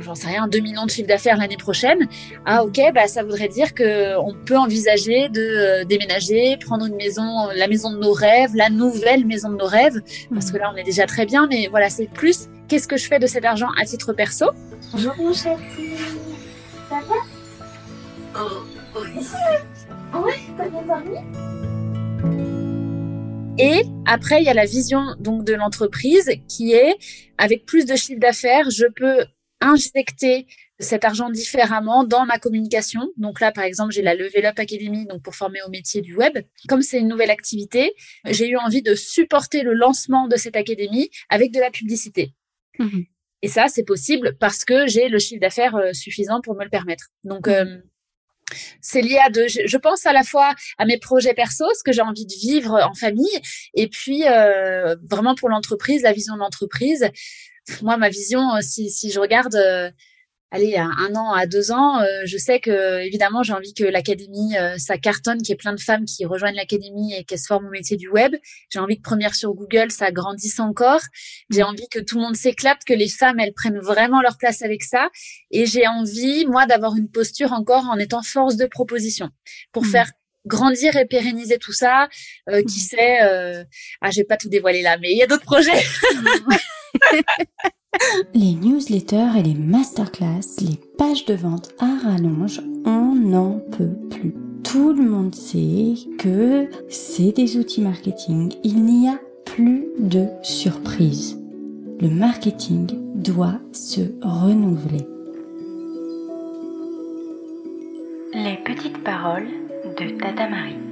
[0.00, 2.08] j'en sais rien, 2 millions de chiffre d'affaires l'année prochaine,
[2.46, 7.48] ah ok, bah, ça voudrait dire que on peut envisager de déménager, prendre une maison,
[7.54, 10.00] la maison de nos rêves, la nouvelle maison de nos rêves,
[10.32, 13.06] parce que là on est déjà très bien, mais voilà, c'est plus qu'est-ce que je
[13.06, 14.46] fais de cet argent à titre perso?
[14.92, 15.56] Bonjour mon chéri,
[16.88, 17.14] ça va?
[18.36, 18.64] Oh,
[18.96, 19.20] oui.
[20.14, 22.63] Ouais, t'as bien dormi?
[23.58, 26.96] Et après, il y a la vision donc de l'entreprise qui est
[27.38, 29.24] avec plus de chiffre d'affaires, je peux
[29.60, 30.46] injecter
[30.80, 33.08] cet argent différemment dans ma communication.
[33.16, 36.16] Donc là, par exemple, j'ai la Level Up Academy donc pour former au métier du
[36.16, 36.36] web.
[36.68, 37.94] Comme c'est une nouvelle activité,
[38.26, 42.34] j'ai eu envie de supporter le lancement de cette académie avec de la publicité.
[42.80, 43.02] Mmh
[43.42, 46.70] Et ça, c'est possible parce que j'ai le chiffre d'affaires euh, suffisant pour me le
[46.70, 47.10] permettre.
[47.22, 47.76] Donc, mmh euh,
[48.80, 49.46] c'est lié à deux.
[49.48, 52.80] Je, pense à la fois à mes projets perso, ce que j'ai envie de vivre
[52.82, 53.40] en famille,
[53.74, 57.08] et puis euh, vraiment pour l'entreprise, la vision de l'entreprise.
[57.82, 59.90] Moi, ma vision, si, si je regarde euh,
[60.54, 63.84] allez, à un an, à deux ans, euh, je sais que évidemment, j'ai envie que
[63.84, 67.40] l'académie, euh, ça cartonne, qu'il y ait plein de femmes qui rejoignent l'académie et qu'elles
[67.40, 68.34] se forment au métier du web.
[68.70, 71.00] J'ai envie que première sur Google, ça grandisse encore.
[71.50, 71.66] J'ai mmh.
[71.66, 74.84] envie que tout le monde s'éclate, que les femmes, elles prennent vraiment leur place avec
[74.84, 75.08] ça.
[75.50, 79.30] Et j'ai envie, moi, d'avoir une posture encore en étant force de proposition
[79.72, 79.90] pour mmh.
[79.90, 80.10] faire
[80.46, 82.08] grandir et pérenniser tout ça.
[82.48, 82.96] Euh, qui mmh.
[82.96, 83.64] sait euh...
[84.00, 85.82] Ah, j'ai pas tout dévoilé là, mais il y a d'autres projets.
[88.34, 94.34] les newsletters et les masterclass, les pages de vente à rallonge, on n'en peut plus.
[94.62, 98.52] Tout le monde sait que c'est des outils marketing.
[98.64, 101.38] Il n'y a plus de surprise.
[102.00, 105.06] Le marketing doit se renouveler.
[108.32, 109.46] Les petites paroles
[109.96, 110.83] de Tata Marie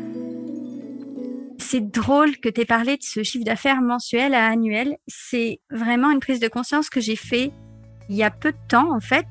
[1.73, 4.99] c'est drôle que tu aies parlé de ce chiffre d'affaires mensuel à annuel.
[5.07, 7.51] C'est vraiment une prise de conscience que j'ai fait
[8.11, 9.25] il y a peu de temps, en fait.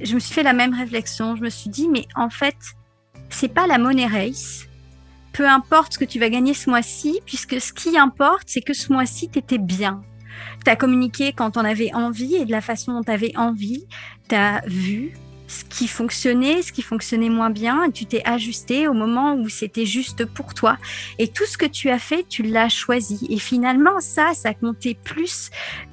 [0.00, 1.36] Je me suis fait la même réflexion.
[1.36, 2.56] Je me suis dit, mais en fait,
[3.28, 4.68] c'est pas la money race.
[5.34, 8.72] Peu importe ce que tu vas gagner ce mois-ci, puisque ce qui importe, c'est que
[8.72, 10.02] ce mois-ci, tu étais bien.
[10.64, 13.86] Tu as communiqué quand on avait envie et de la façon dont tu avais envie.
[14.30, 15.12] Tu as vu,
[15.48, 19.86] ce qui fonctionnait, ce qui fonctionnait moins bien, tu t'es ajusté au moment où c'était
[19.86, 20.78] juste pour toi.
[21.18, 23.26] Et tout ce que tu as fait, tu l'as choisi.
[23.28, 25.50] Et finalement, ça, ça comptait plus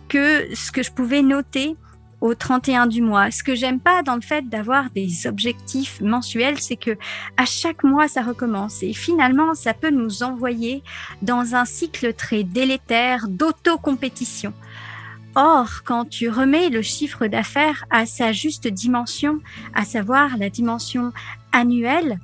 [0.08, 1.76] que ce que je pouvais noter
[2.22, 3.32] au 31 du mois.
[3.32, 6.98] Ce que j'aime pas dans le fait d'avoir des objectifs mensuels, c'est que
[7.38, 10.84] à chaque mois ça recommence et finalement ça peut nous envoyer
[11.22, 14.54] dans un cycle très délétère d'auto-compétition.
[15.36, 19.40] Or, quand tu remets le chiffre d'affaires à sa juste dimension,
[19.74, 21.14] à savoir la dimension
[21.52, 22.20] annuelle,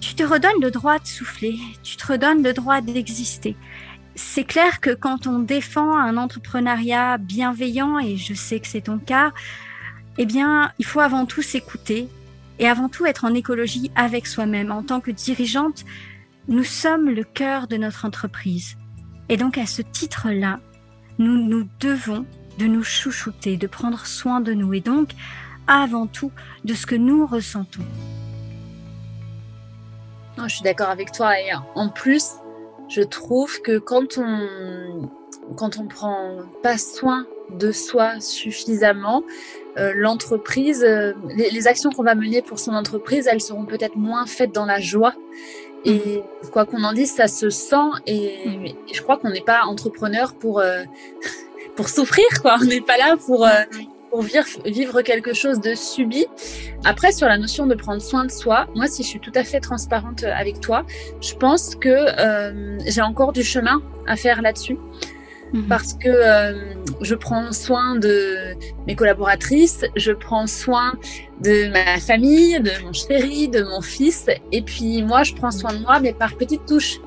[0.00, 3.56] tu te redonnes le droit de souffler, tu te redonnes le droit d'exister.
[4.14, 8.98] C'est clair que quand on défend un entrepreneuriat bienveillant, et je sais que c'est ton
[8.98, 9.32] cas,
[10.18, 12.08] eh bien, il faut avant tout s'écouter
[12.58, 14.70] et avant tout être en écologie avec soi-même.
[14.70, 15.84] En tant que dirigeante,
[16.48, 18.76] nous sommes le cœur de notre entreprise.
[19.28, 20.60] Et donc à ce titre-là,
[21.18, 22.24] nous nous devons
[22.58, 25.10] de nous chouchouter, de prendre soin de nous et donc
[25.66, 26.30] avant tout
[26.64, 27.82] de ce que nous ressentons.
[30.38, 32.32] je suis d'accord avec toi et en plus,
[32.88, 35.10] je trouve que quand on
[35.56, 39.22] quand on prend pas soin de soi suffisamment,
[39.78, 44.26] euh, l'entreprise, euh, les, actions qu'on va mener pour son entreprise, elles seront peut-être moins
[44.26, 45.14] faites dans la joie.
[45.84, 46.50] Et mhm.
[46.50, 47.90] quoi qu'on en dise, ça se sent.
[48.06, 50.82] Et, je crois qu'on n'est pas entrepreneur pour, euh,
[51.76, 52.56] pour souffrir, quoi.
[52.60, 53.46] On n'est pas là pour,
[54.10, 56.26] pour vivre, vivre quelque chose de subi.
[56.84, 59.44] Après, sur la notion de prendre soin de soi, moi, si je suis tout à
[59.44, 60.84] fait transparente avec toi,
[61.20, 62.06] je pense que
[62.86, 64.78] j'ai encore du chemin à faire là-dessus.
[65.52, 65.68] Mhm.
[65.68, 68.54] parce que euh, je prends soin de
[68.86, 70.94] mes collaboratrices, je prends soin
[71.40, 75.72] de ma famille, de mon chéri, de mon fils, et puis moi, je prends soin
[75.72, 76.98] de moi, mais par petites touches.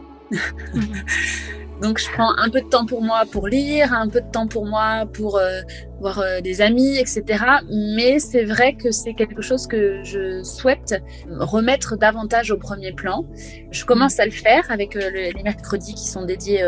[0.73, 0.83] Mhm.
[1.81, 4.47] Donc, je prends un peu de temps pour moi pour lire, un peu de temps
[4.47, 5.61] pour moi pour euh,
[5.99, 7.23] voir euh, des amis, etc.
[7.69, 13.25] Mais c'est vrai que c'est quelque chose que je souhaite remettre davantage au premier plan.
[13.71, 16.63] Je commence à le faire avec les mercredis qui sont dédiés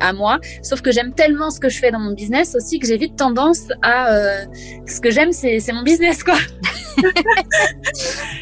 [0.00, 0.38] à moi.
[0.62, 3.16] Sauf que j'aime tellement ce que je fais dans mon business aussi que j'ai vite
[3.16, 4.44] tendance à euh,
[4.86, 6.36] ce que j'aime c'est mon business quoi.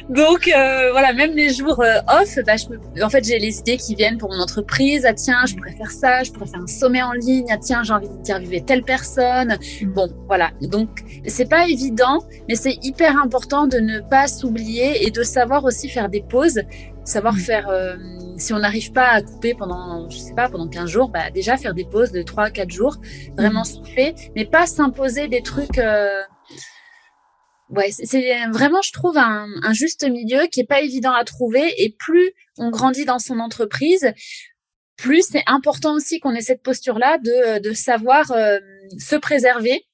[0.09, 3.77] Donc euh, voilà, même les jours euh, off, bah, je en fait j'ai les idées
[3.77, 5.05] qui viennent pour mon entreprise.
[5.09, 7.47] Ah tiens, je pourrais faire ça, je pourrais faire un sommet en ligne.
[7.51, 9.57] Ah tiens, j'ai envie d'interviewer telle personne.
[9.83, 9.93] Mm.
[9.93, 10.89] Bon voilà, donc
[11.27, 15.89] c'est pas évident, mais c'est hyper important de ne pas s'oublier et de savoir aussi
[15.89, 16.61] faire des pauses
[17.05, 17.39] savoir mm.
[17.39, 17.97] faire euh,
[18.37, 21.57] si on n'arrive pas à couper pendant je sais pas pendant 15 jours bah déjà
[21.57, 22.97] faire des pauses de 3 4 jours
[23.37, 23.65] vraiment mm.
[23.65, 26.23] souffler mais pas s'imposer des trucs euh...
[27.71, 31.75] ouais c'est vraiment je trouve un, un, juste milieu qui est pas évident à trouver
[31.83, 34.13] et plus on grandit dans son entreprise
[34.97, 38.59] plus c'est important aussi qu'on ait cette posture là de, de savoir euh,
[38.99, 39.85] se préserver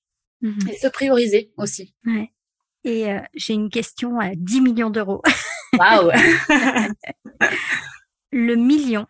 [0.43, 0.71] mm-hmm.
[0.71, 2.33] et se prioriser aussi ouais.
[2.85, 5.23] Et euh, j'ai une question à 10 millions d'euros.
[5.79, 6.11] Waouh
[8.33, 9.07] Le million,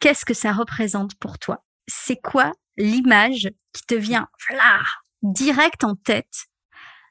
[0.00, 1.64] qu'est-ce que ça représente pour toi?
[1.86, 4.82] C'est quoi l'image qui te vient là,
[5.22, 6.46] direct en tête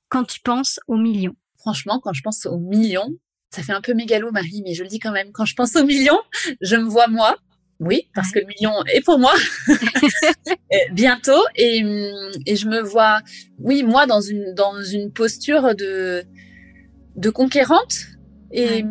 [0.10, 1.36] quand tu penses au million?
[1.58, 3.10] Franchement, quand je pense au million,
[3.50, 5.32] ça fait un peu mégalo, Marie, mais je le dis quand même.
[5.32, 6.20] Quand je pense au million,
[6.62, 7.36] je me vois moi.
[7.80, 9.34] Oui, parce que le million est pour moi.
[10.94, 11.44] Bientôt.
[11.56, 11.84] Et,
[12.46, 13.20] et je me vois,
[13.60, 16.24] oui, moi dans une dans une posture de
[17.16, 17.96] de conquérante
[18.52, 18.86] et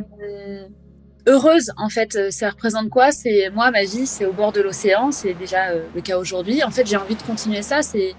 [1.27, 2.31] heureuse en fait.
[2.31, 3.11] Ça représente quoi?
[3.11, 5.11] C'est moi ma vie c'est au bord de l'océan.
[5.13, 6.63] C'est déjà euh, le cas aujourd'hui.
[6.63, 7.83] En fait j'ai envie de continuer ça.
[7.83, 8.15] C'est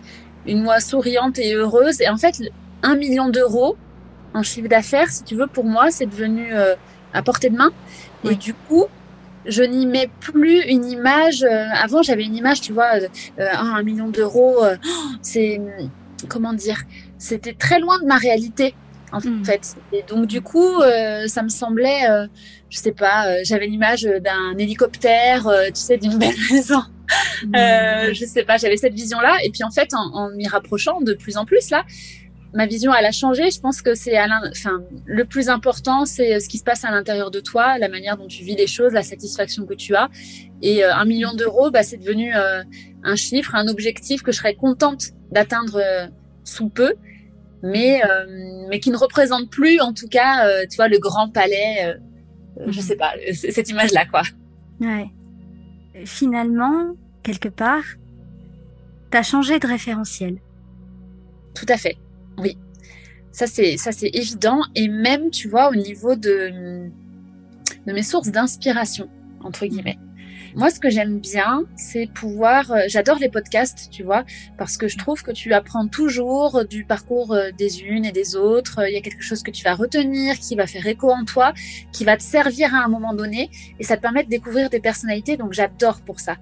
[0.47, 2.01] une moi souriante et heureuse.
[2.01, 2.36] Et en fait
[2.82, 3.78] un million d'euros
[4.34, 6.75] en chiffre d'affaires si tu veux pour moi c'est devenu euh,
[7.13, 7.71] à portée de main.
[8.30, 8.86] Et du coup
[9.47, 12.91] je n'y mets plus une image avant j'avais une image tu vois
[13.39, 14.63] ah, un million d'euros
[15.21, 15.62] c'est
[16.27, 16.81] comment dire
[17.17, 18.75] c'était très loin de ma réalité
[19.12, 19.45] en hmm.
[19.45, 19.75] fait.
[19.93, 22.27] Et donc du coup, euh, ça me semblait, euh,
[22.69, 26.81] je sais pas, euh, j'avais l'image d'un hélicoptère, tu sais, d'une belle maison.
[27.43, 28.13] Hmm.
[28.13, 29.38] je sais pas, j'avais cette vision-là.
[29.43, 31.86] Et puis en fait, en, m'y rapprochant de plus en plus là,
[32.55, 33.51] ma vision elle a changé.
[33.51, 37.29] Je pense que c'est, enfin, le plus important, c'est ce qui se passe à l'intérieur
[37.29, 40.09] de toi, la manière dont tu vis les choses, la satisfaction que tu as.
[40.61, 45.11] Et un million d'euros, bah, c'est devenu un chiffre, un objectif que je serais contente
[45.31, 46.09] d'atteindre
[46.43, 46.93] sous peu
[47.65, 51.29] mais euh, mais qui ne représente plus en tout cas euh, tu vois le grand
[51.29, 52.85] palais euh, je mhm.
[52.85, 54.21] sais pas cette image là quoi
[54.81, 55.09] ouais
[56.05, 57.83] finalement quelque part
[59.11, 60.37] tu as changé de référentiel
[61.55, 61.97] tout à fait
[63.35, 66.89] ça c'est ça c'est évident et même tu vois au niveau de
[67.85, 69.09] de mes sources d'inspiration
[69.41, 69.97] entre guillemets
[70.55, 72.71] moi, ce que j'aime bien, c'est pouvoir.
[72.71, 74.23] Euh, j'adore les podcasts, tu vois,
[74.57, 78.37] parce que je trouve que tu apprends toujours du parcours euh, des unes et des
[78.37, 78.79] autres.
[78.87, 81.53] Il y a quelque chose que tu vas retenir, qui va faire écho en toi,
[81.91, 84.79] qui va te servir à un moment donné, et ça te permet de découvrir des
[84.79, 85.35] personnalités.
[85.35, 86.37] Donc, j'adore pour ça.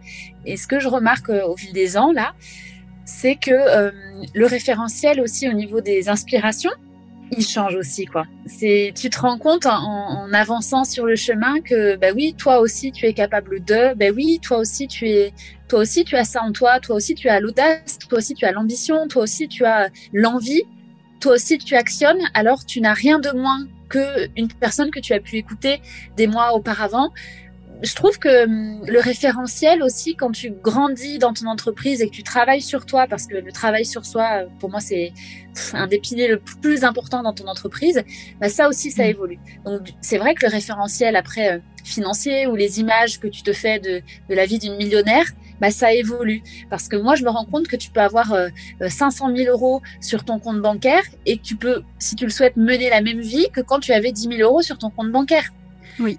[0.46, 2.36] Et ce que je remarque euh, au fil des ans là,
[3.06, 3.92] c'est que
[4.34, 6.72] le référentiel aussi au niveau des inspirations,
[7.38, 8.26] il change aussi quoi.
[8.46, 12.92] C'est tu te rends compte en, avançant sur le chemin que bah oui, toi aussi
[12.92, 15.34] tu es capable de, bah oui, toi aussi tu es
[15.68, 18.46] toi aussi tu as ça en toi, toi aussi tu as l'audace, toi aussi tu
[18.46, 20.64] as l'ambition, toi aussi tu as l'envie,
[21.20, 25.14] toi aussi tu actionnes, alors tu n'as rien de moins que une personne que tu
[25.14, 25.82] as pu écouter
[26.18, 27.12] des mois auparavant.
[27.84, 32.14] Je trouve que hum, le référentiel aussi, quand tu grandis dans ton entreprise et que
[32.14, 35.14] tu travailles sur toi, parce que le travail sur soi, pour moi, c'est
[35.74, 38.04] un des piliers le plus important dans ton entreprise,
[38.40, 39.10] bah ça aussi, ça mm.
[39.10, 39.40] évolue.
[39.66, 43.52] Donc, c'est vrai que le référentiel après euh, financier ou les images que tu te
[43.52, 45.26] fais de, de la vie d'une millionnaire,
[45.60, 46.42] bah, ça évolue.
[46.70, 48.34] Parce que moi, je me rends compte que tu peux avoir
[48.82, 52.32] 500 euh, 000 euros sur ton compte bancaire et que tu peux, si tu le
[52.32, 55.12] souhaites, mener la même vie que quand tu avais 10 000 euros sur ton compte
[55.12, 55.52] bancaire.
[56.00, 56.18] Oui.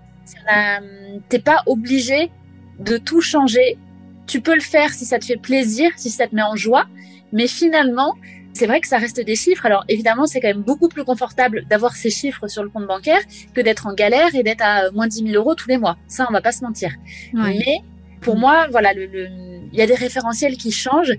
[1.28, 2.30] T'es pas obligé
[2.78, 3.78] de tout changer.
[4.26, 6.86] Tu peux le faire si ça te fait plaisir, si ça te met en joie.
[7.32, 8.14] Mais finalement,
[8.54, 9.66] c'est vrai que ça reste des chiffres.
[9.66, 13.20] Alors évidemment, c'est quand même beaucoup plus confortable d'avoir ces chiffres sur le compte bancaire
[13.54, 15.96] que d'être en galère et d'être à moins 10 000 euros tous les mois.
[16.06, 16.92] Ça, on va pas se mentir.
[17.32, 17.80] Mais
[18.20, 21.12] pour moi, voilà, il y a des référentiels qui changent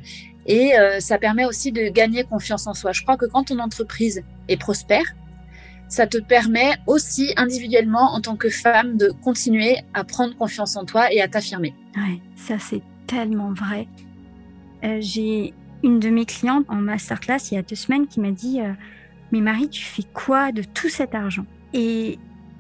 [0.47, 2.91] et euh, ça permet aussi de gagner confiance en soi.
[2.93, 5.05] Je crois que quand ton entreprise est prospère,
[5.87, 10.85] ça te permet aussi individuellement en tant que femme de continuer à prendre confiance en
[10.85, 11.73] toi et à t'affirmer.
[11.95, 13.87] Ouais, ça c'est tellement vrai.
[14.83, 18.31] Euh, j'ai une de mes clientes en masterclass il y a deux semaines qui m'a
[18.31, 18.73] dit euh,
[19.31, 21.45] Mais Marie, tu fais quoi de tout cet argent?
[21.73, 22.17] Et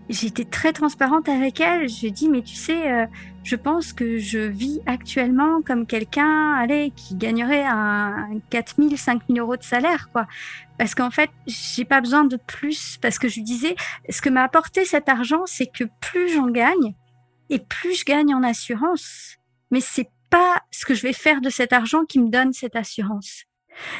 [0.09, 1.89] j'étais très transparente avec elle.
[1.89, 3.05] Je lui ai dit Mais tu sais, euh,
[3.43, 9.23] je pense que je vis actuellement comme quelqu'un allez, qui gagnerait un 4 000, 5
[9.29, 10.09] 000 euros de salaire.
[10.11, 10.27] quoi.
[10.77, 12.97] Parce qu'en fait, j'ai pas besoin de plus.
[13.01, 13.75] Parce que je lui disais
[14.09, 16.95] Ce que m'a apporté cet argent, c'est que plus j'en gagne,
[17.49, 19.35] et plus je gagne en assurance.
[19.71, 22.75] Mais c'est pas ce que je vais faire de cet argent qui me donne cette
[22.75, 23.43] assurance.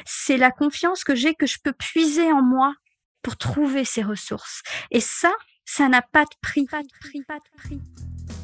[0.06, 2.74] C'est la confiance que j'ai que je peux puiser en moi
[3.22, 4.62] pour trouver ces ressources.
[4.92, 5.32] Et ça,
[5.66, 6.66] ça n'a pas de prix.
[6.66, 7.80] Pas de prix, pas de prix.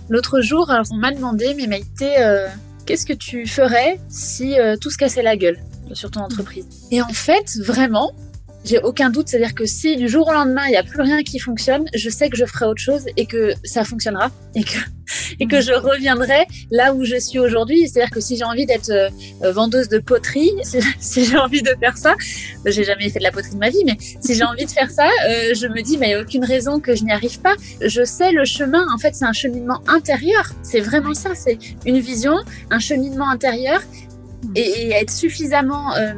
[0.10, 2.48] L'autre jour, on m'a demandé, mais Maïté, euh,
[2.86, 5.60] qu'est-ce que tu ferais si euh, tout se cassait la gueule
[5.94, 6.68] sur ton entreprise?
[6.92, 8.14] Et en fait, vraiment,
[8.64, 11.24] j'ai aucun doute, c'est-à-dire que si du jour au lendemain, il n'y a plus rien
[11.24, 14.78] qui fonctionne, je sais que je ferai autre chose et que ça fonctionnera et que,
[15.40, 17.88] et que je reviendrai là où je suis aujourd'hui.
[17.88, 20.52] C'est-à-dire que si j'ai envie d'être euh, vendeuse de poterie,
[21.00, 22.16] si, j'ai envie de faire ça,
[22.66, 24.92] j'ai jamais fait de la poterie de ma vie, mais si j'ai envie de faire
[24.92, 27.40] ça, euh, je me dis, mais il n'y a aucune raison que je n'y arrive
[27.40, 27.56] pas.
[27.84, 30.52] Je sais le chemin, en fait, c'est un cheminement intérieur.
[30.62, 32.36] C'est vraiment ça, c'est une vision,
[32.70, 33.82] un cheminement intérieur
[34.56, 35.96] et, être suffisamment...
[35.96, 36.14] Euh,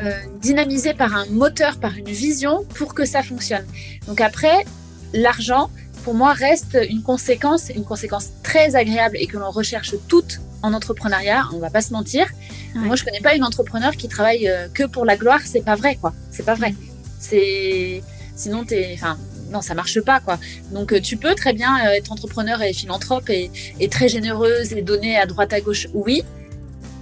[0.00, 3.66] euh, dynamisé par un moteur, par une vision pour que ça fonctionne.
[4.06, 4.64] Donc après,
[5.12, 5.70] l'argent,
[6.04, 10.72] pour moi, reste une conséquence, une conséquence très agréable et que l'on recherche toutes en
[10.72, 11.48] entrepreneuriat.
[11.52, 12.26] On va pas se mentir.
[12.74, 15.40] Moi, je connais pas une entrepreneur qui travaille euh, que pour la gloire.
[15.44, 16.14] C'est pas vrai, quoi.
[16.30, 16.74] C'est pas vrai.
[17.18, 18.02] C'est
[18.36, 19.18] sinon t'es, enfin,
[19.50, 20.38] non, ça marche pas, quoi.
[20.70, 24.82] Donc, euh, tu peux très bien être entrepreneur et philanthrope et, et très généreuse et
[24.82, 26.22] donner à droite à gauche, oui.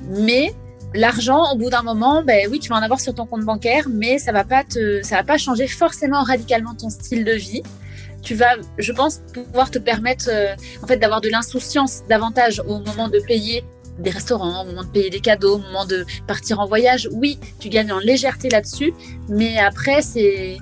[0.09, 0.55] Mais
[0.97, 3.87] L'argent, au bout d'un moment, ben oui, tu vas en avoir sur ton compte bancaire,
[3.91, 7.63] mais ça va pas te, ça va pas changer forcément radicalement ton style de vie.
[8.23, 12.79] Tu vas, je pense, pouvoir te permettre, euh, en fait, d'avoir de l'insouciance davantage au
[12.79, 13.63] moment de payer
[13.99, 17.09] des restaurants, au moment de payer des cadeaux, au moment de partir en voyage.
[17.13, 18.95] Oui, tu gagnes en légèreté là-dessus,
[19.29, 20.57] mais après, c'est,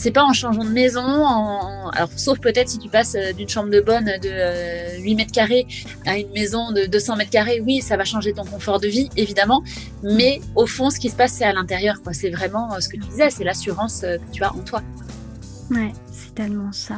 [0.00, 3.50] c'est pas en changeant de maison, en, alors sauf peut-être si tu passes euh, d'une
[3.50, 5.66] chambre de bonne de 8 euh, mètres carrés
[6.06, 9.10] à une maison de 200 mètres carrés, oui, ça va changer ton confort de vie,
[9.18, 9.62] évidemment,
[10.02, 12.14] mais au fond, ce qui se passe, c'est à l'intérieur, quoi.
[12.14, 14.80] C'est vraiment euh, ce que tu disais, c'est l'assurance que tu as en toi.
[15.70, 16.96] Ouais, c'est tellement ça.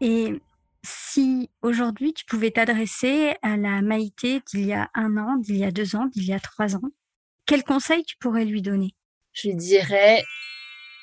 [0.00, 0.40] Et
[0.84, 5.64] si aujourd'hui tu pouvais t'adresser à la Maïté d'il y a un an, d'il y
[5.64, 6.90] a deux ans, d'il y a trois ans,
[7.46, 8.94] quel conseil tu pourrais lui donner?
[9.32, 10.22] Je lui dirais,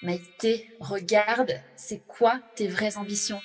[0.03, 3.41] Maïté, regarde, c'est quoi tes vraies ambitions?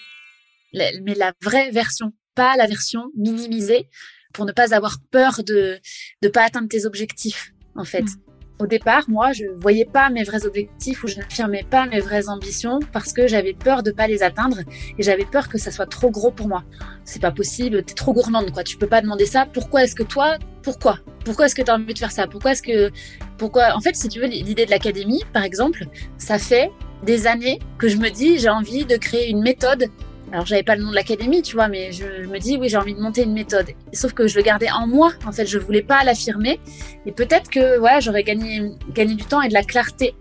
[0.75, 3.89] Mais la vraie version, pas la version minimisée,
[4.35, 5.81] pour ne pas avoir peur de
[6.23, 8.03] ne pas atteindre tes objectifs, en fait.
[8.03, 8.26] Mmh.
[8.59, 12.31] Au départ, moi, je voyais pas mes vrais objectifs ou je n'affirmais pas mes vraies
[12.31, 14.61] ambitions parce que j'avais peur de pas les atteindre
[14.99, 16.65] et j'avais peur que ça soit trop gros pour moi.
[17.05, 18.65] C'est pas possible, t'es trop gourmande, quoi.
[18.65, 19.45] Tu peux pas demander ça.
[19.53, 21.01] Pourquoi est-ce que toi, pourquoi?
[21.27, 22.27] Pourquoi est-ce que tu as envie de faire ça?
[22.27, 22.91] Pourquoi est-ce que,
[23.37, 23.77] pourquoi?
[23.77, 25.85] En fait, si tu veux, l'idée de l'académie, par exemple,
[26.17, 26.71] ça fait
[27.05, 29.85] des années que je me dis, j'ai envie de créer une méthode
[30.33, 32.77] alors j'avais pas le nom de l'académie, tu vois, mais je me dis oui, j'ai
[32.77, 33.71] envie de monter une méthode.
[33.93, 35.13] Sauf que je le gardais en moi.
[35.25, 36.61] En fait, je voulais pas l'affirmer.
[37.07, 40.15] Et peut-être que ouais, j'aurais gagné gagné du temps et de la clarté.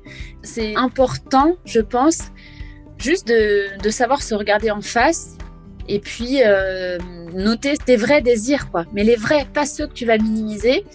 [0.44, 2.32] C'est important, je pense,
[2.98, 5.38] juste de, de savoir se regarder en face
[5.88, 6.98] et puis euh,
[7.34, 8.86] noter tes vrais désirs, quoi.
[8.94, 10.86] Mais les vrais, pas ceux que tu vas minimiser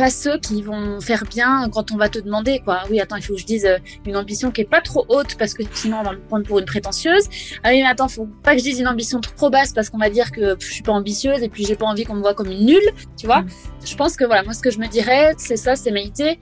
[0.00, 2.84] pas ceux qui vont faire bien quand on va te demander quoi.
[2.90, 3.76] Oui, attends, il faut que je dise euh,
[4.06, 6.58] une ambition qui est pas trop haute parce que sinon on va me prendre pour
[6.58, 7.24] une prétentieuse.
[7.62, 9.98] Ah oui, mais attends, faut pas que je dise une ambition trop basse parce qu'on
[9.98, 12.32] va dire que je suis pas ambitieuse et puis j'ai pas envie qu'on me voit
[12.32, 13.42] comme une nulle, tu vois.
[13.42, 13.48] Mm.
[13.84, 16.38] Je pense que voilà, moi ce que je me dirais, c'est ça, c'est Maïté.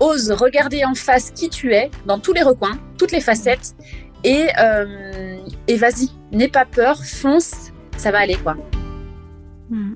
[0.00, 3.74] ose regarder en face qui tu es, dans tous les recoins, toutes les facettes,
[4.22, 8.54] et, euh, et vas-y, n'aie pas peur, fonce, ça va aller quoi.
[9.70, 9.94] Hmm.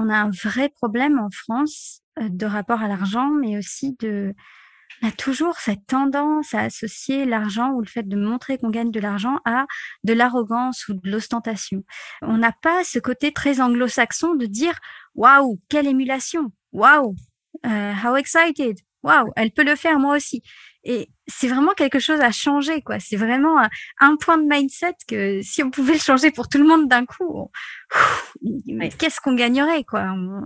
[0.00, 4.34] On a un vrai problème en France euh, de rapport à l'argent, mais aussi de,
[5.02, 8.90] on a toujours cette tendance à associer l'argent ou le fait de montrer qu'on gagne
[8.90, 9.66] de l'argent à
[10.04, 11.84] de l'arrogance ou de l'ostentation.
[12.22, 14.78] On n'a pas ce côté très anglo-saxon de dire
[15.14, 17.14] waouh, quelle émulation, waouh,
[17.66, 20.42] uh, how excited, waouh, elle peut le faire moi aussi.
[20.84, 22.98] Et c'est vraiment quelque chose à changer, quoi.
[23.00, 23.58] C'est vraiment
[24.00, 27.04] un, point de mindset que si on pouvait le changer pour tout le monde d'un
[27.04, 27.50] coup,
[28.98, 30.04] qu'est-ce qu'on gagnerait, quoi?
[30.14, 30.42] On,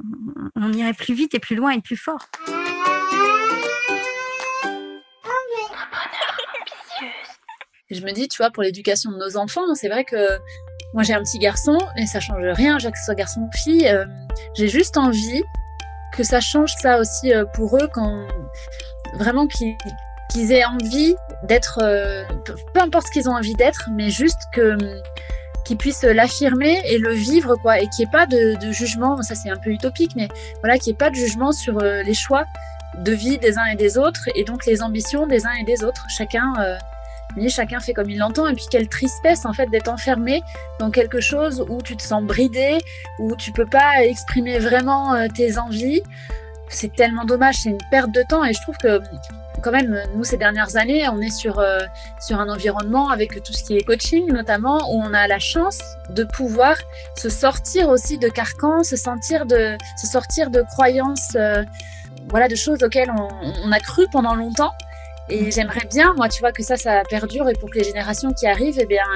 [0.56, 2.26] on irait plus vite et plus loin et plus fort.
[7.90, 10.38] je me dis, tu vois, pour l'éducation de nos enfants, c'est vrai que
[10.92, 13.88] moi j'ai un petit garçon et ça change rien, que ce soit garçon ou fille.
[13.88, 14.04] Euh,
[14.54, 15.42] j'ai juste envie
[16.12, 18.26] que ça change ça aussi euh, pour eux quand
[19.18, 19.76] vraiment qu'ils
[20.52, 21.14] aient envie
[21.44, 22.24] d'être, euh,
[22.72, 24.76] peu importe ce qu'ils ont envie d'être, mais juste que
[25.64, 29.34] qu'ils puissent l'affirmer et le vivre quoi et qu'il n'y ait pas de, jugement ça
[29.34, 30.28] c'est un peu utopique mais
[30.60, 32.44] voilà qu'il n'y ait pas de jugement sur les choix
[32.98, 35.82] de vie des uns et des autres et donc les ambitions des uns et des
[35.82, 36.52] autres chacun
[37.36, 38.46] mais chacun fait comme il l'entend.
[38.48, 40.42] Et puis quelle tristesse en fait d'être enfermé
[40.78, 42.78] dans quelque chose où tu te sens bridé,
[43.18, 46.02] où tu peux pas exprimer vraiment euh, tes envies.
[46.68, 48.44] C'est tellement dommage, c'est une perte de temps.
[48.44, 49.00] Et je trouve que
[49.64, 51.80] quand même, nous, ces dernières années, on est sur, euh,
[52.20, 55.80] sur un environnement avec tout ce qui est coaching, notamment, où on a la chance
[56.10, 56.76] de pouvoir
[57.16, 61.64] se sortir aussi de carcans, se, sentir de, se sortir de croyances, euh,
[62.28, 64.72] voilà, de choses auxquelles on, a cru pendant longtemps
[65.30, 68.30] et j'aimerais bien, moi, tu vois, que ça, ça perdure et pour que les générations
[68.34, 69.06] qui arrivent, eh bien,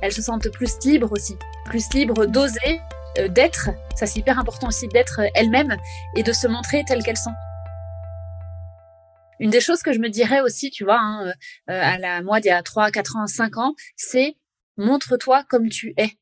[0.00, 1.36] elles, se sentent plus libres aussi,
[1.66, 2.80] plus libres d'oser,
[3.18, 3.68] euh, d'être.
[3.94, 5.76] Ça, c'est hyper important aussi d'être elles-mêmes
[6.16, 7.34] et de se montrer telles qu'elles sont.
[9.40, 11.32] Une des choses que je me dirais aussi, tu vois, hein, euh,
[11.66, 14.36] à la moi, il y a 3, 4 ans, 5 ans, c'est
[14.76, 16.12] montre-toi comme tu es.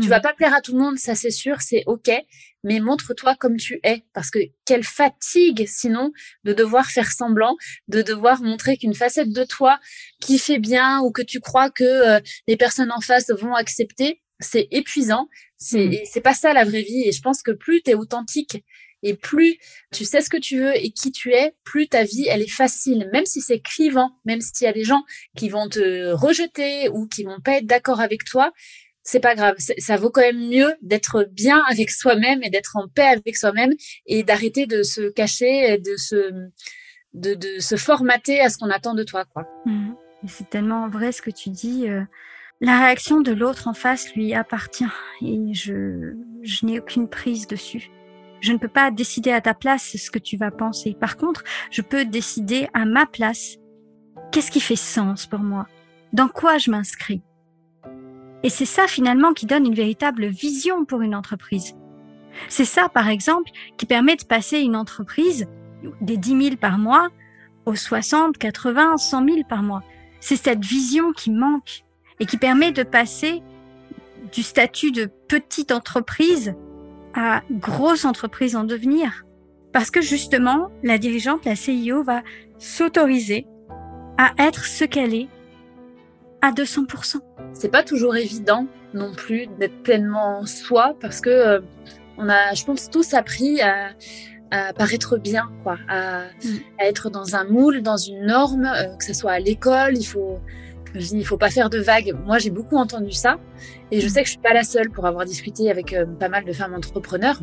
[0.00, 0.22] Tu vas mmh.
[0.22, 2.10] pas plaire à tout le monde, ça c'est sûr, c'est ok,
[2.64, 6.12] mais montre-toi comme tu es, parce que quelle fatigue sinon
[6.44, 7.56] de devoir faire semblant,
[7.88, 9.78] de devoir montrer qu'une facette de toi
[10.18, 14.22] qui fait bien ou que tu crois que euh, les personnes en face vont accepter,
[14.40, 15.28] c'est épuisant.
[15.58, 15.98] C'est mmh.
[16.10, 17.02] c'est pas ça la vraie vie.
[17.06, 18.64] Et je pense que plus tu es authentique
[19.02, 19.58] et plus
[19.92, 22.50] tu sais ce que tu veux et qui tu es, plus ta vie elle est
[22.50, 25.02] facile, même si c'est clivant, même s'il y a des gens
[25.36, 28.52] qui vont te rejeter ou qui vont pas être d'accord avec toi
[29.02, 29.56] c'est pas grave.
[29.78, 33.72] Ça vaut quand même mieux d'être bien avec soi-même et d'être en paix avec soi-même
[34.06, 36.30] et d'arrêter de se cacher et de se,
[37.14, 39.44] de, se formater à ce qu'on attend de toi, quoi.
[39.66, 39.94] Mmh.
[40.28, 41.88] C'est tellement vrai ce que tu dis.
[41.88, 42.02] Euh,
[42.60, 44.86] la réaction de l'autre en face lui appartient
[45.20, 47.90] et je, je n'ai aucune prise dessus.
[48.42, 50.96] Je ne peux pas décider à ta place ce que tu vas penser.
[50.98, 53.56] Par contre, je peux décider à ma place
[54.32, 55.68] qu'est-ce qui fait sens pour moi,
[56.12, 57.22] dans quoi je m'inscris.
[58.42, 61.76] Et c'est ça finalement qui donne une véritable vision pour une entreprise.
[62.48, 65.46] C'est ça, par exemple, qui permet de passer une entreprise
[66.00, 67.10] des 10 000 par mois
[67.64, 69.84] aux 60, 80, 100 000 par mois.
[70.18, 71.84] C'est cette vision qui manque
[72.18, 73.40] et qui permet de passer
[74.32, 76.56] du statut de petite entreprise
[77.14, 79.24] à grosse entreprise en devenir.
[79.72, 82.22] Parce que justement, la dirigeante, la CIO va
[82.58, 83.46] s'autoriser
[84.18, 85.28] à être ce qu'elle est
[86.42, 87.16] à 200%.
[87.54, 91.60] C'est pas toujours évident non plus d'être pleinement soi parce que euh,
[92.18, 93.90] on a, je pense, tous appris à,
[94.50, 96.58] à paraître bien, quoi, à, mm.
[96.78, 100.04] à, être dans un moule, dans une norme, euh, que ce soit à l'école, il
[100.04, 100.38] faut,
[100.94, 102.14] il faut pas faire de vagues.
[102.24, 103.38] Moi, j'ai beaucoup entendu ça
[103.90, 104.10] et je mm.
[104.10, 106.52] sais que je suis pas la seule pour avoir discuté avec euh, pas mal de
[106.52, 107.40] femmes entrepreneurs.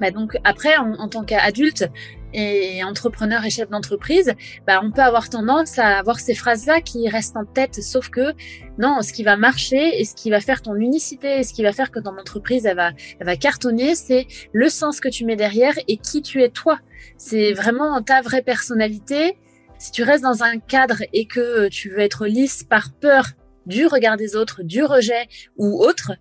[0.00, 1.90] Bah donc après, en, en tant qu'adulte,
[2.34, 4.32] et entrepreneur et chef d'entreprise,
[4.66, 8.32] bah, on peut avoir tendance à avoir ces phrases-là qui restent en tête, sauf que
[8.78, 11.62] non, ce qui va marcher et ce qui va faire ton unicité et ce qui
[11.62, 15.24] va faire que ton entreprise elle va, elle va cartonner, c'est le sens que tu
[15.24, 16.78] mets derrière et qui tu es toi.
[17.16, 19.36] C'est vraiment ta vraie personnalité.
[19.82, 23.26] Si tu restes dans un cadre et que tu veux être lisse par peur
[23.66, 25.26] du regard des autres, du rejet
[25.56, 26.12] ou autre,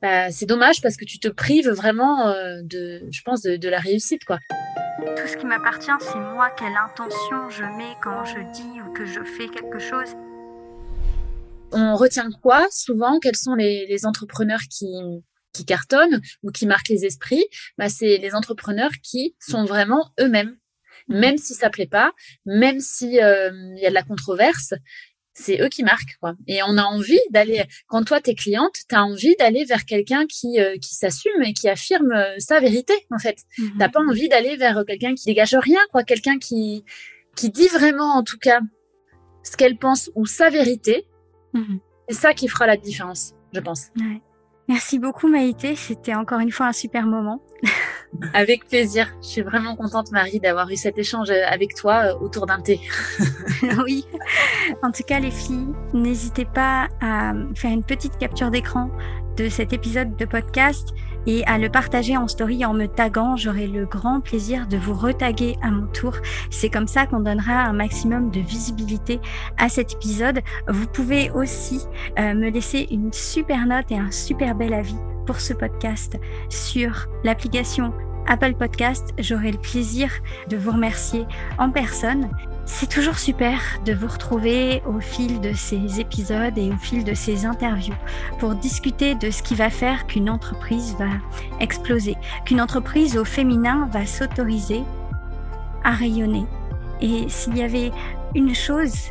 [0.00, 3.68] bah, c'est dommage parce que tu te prives vraiment euh, de, je pense, de, de
[3.68, 4.38] la réussite, quoi.
[5.18, 9.04] Tout ce qui m'appartient, c'est moi, quelle intention je mets quand je dis ou que
[9.04, 10.16] je fais quelque chose.
[11.72, 13.18] On retient quoi souvent?
[13.20, 14.88] Quels sont les, les entrepreneurs qui,
[15.52, 17.44] qui cartonnent ou qui marquent les esprits?
[17.76, 20.56] Bah, C'est les entrepreneurs qui sont vraiment eux-mêmes.
[21.08, 22.12] Même si ça plaît pas,
[22.46, 24.74] même si euh, il y a de la controverse,
[25.34, 26.34] c'est eux qui marquent quoi.
[26.46, 30.26] Et on a envie d'aller quand toi t'es cliente, tu as envie d'aller vers quelqu'un
[30.26, 33.38] qui euh, qui s'assume et qui affirme euh, sa vérité en fait.
[33.58, 33.78] Mhm.
[33.78, 36.84] T'as pas envie d'aller vers quelqu'un qui dégage rien quoi, quelqu'un qui
[37.36, 38.60] qui dit vraiment en tout cas
[39.42, 41.06] ce qu'elle pense ou sa vérité.
[41.52, 41.80] Mhm.
[42.08, 43.86] C'est ça qui fera la différence, je pense.
[43.96, 44.20] Ouais.
[44.68, 47.42] Merci beaucoup Maïté, c'était encore une fois un super moment.
[48.32, 49.12] Avec plaisir.
[49.20, 52.80] Je suis vraiment contente Marie d'avoir eu cet échange avec toi euh, autour d'un thé.
[53.84, 54.06] oui.
[54.82, 58.90] En tout cas, les filles, n'hésitez pas à faire une petite capture d'écran
[59.36, 60.90] de cet épisode de podcast
[61.26, 63.36] et à le partager en story en me taguant.
[63.36, 66.14] J'aurai le grand plaisir de vous retaguer à mon tour.
[66.50, 69.20] C'est comme ça qu'on donnera un maximum de visibilité
[69.58, 70.40] à cet épisode.
[70.68, 71.80] Vous pouvez aussi
[72.18, 74.96] euh, me laisser une super note et un super bel avis
[75.26, 76.18] pour ce podcast
[76.48, 77.92] sur l'application
[78.26, 79.10] Apple Podcast.
[79.18, 80.10] J'aurai le plaisir
[80.48, 81.26] de vous remercier
[81.58, 82.30] en personne.
[82.66, 87.12] C'est toujours super de vous retrouver au fil de ces épisodes et au fil de
[87.12, 87.94] ces interviews
[88.38, 91.10] pour discuter de ce qui va faire qu'une entreprise va
[91.60, 94.82] exploser, qu'une entreprise au féminin va s'autoriser
[95.84, 96.46] à rayonner.
[97.02, 97.92] Et s'il y avait
[98.34, 99.10] une chose,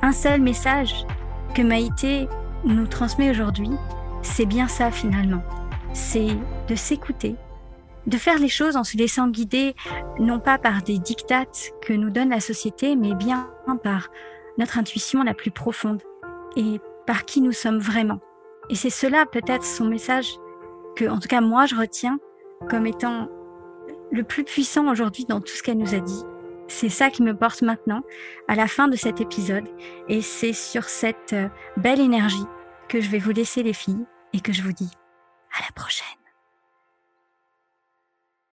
[0.00, 1.04] un seul message
[1.54, 2.28] que Maïté
[2.64, 3.70] nous transmet aujourd'hui,
[4.22, 5.42] c'est bien ça finalement.
[5.92, 6.36] C'est
[6.68, 7.34] de s'écouter,
[8.06, 9.74] de faire les choses en se laissant guider
[10.18, 13.48] non pas par des dictates que nous donne la société, mais bien
[13.82, 14.08] par
[14.58, 16.02] notre intuition la plus profonde
[16.56, 18.20] et par qui nous sommes vraiment.
[18.68, 20.36] Et c'est cela peut-être son message
[20.96, 22.18] que, en tout cas, moi, je retiens
[22.68, 23.28] comme étant
[24.10, 26.22] le plus puissant aujourd'hui dans tout ce qu'elle nous a dit.
[26.68, 28.02] C'est ça qui me porte maintenant
[28.48, 29.68] à la fin de cet épisode.
[30.08, 32.46] Et c'est sur cette euh, belle énergie
[32.88, 34.90] que je vais vous laisser les filles et que je vous dis
[35.58, 36.21] à la prochaine.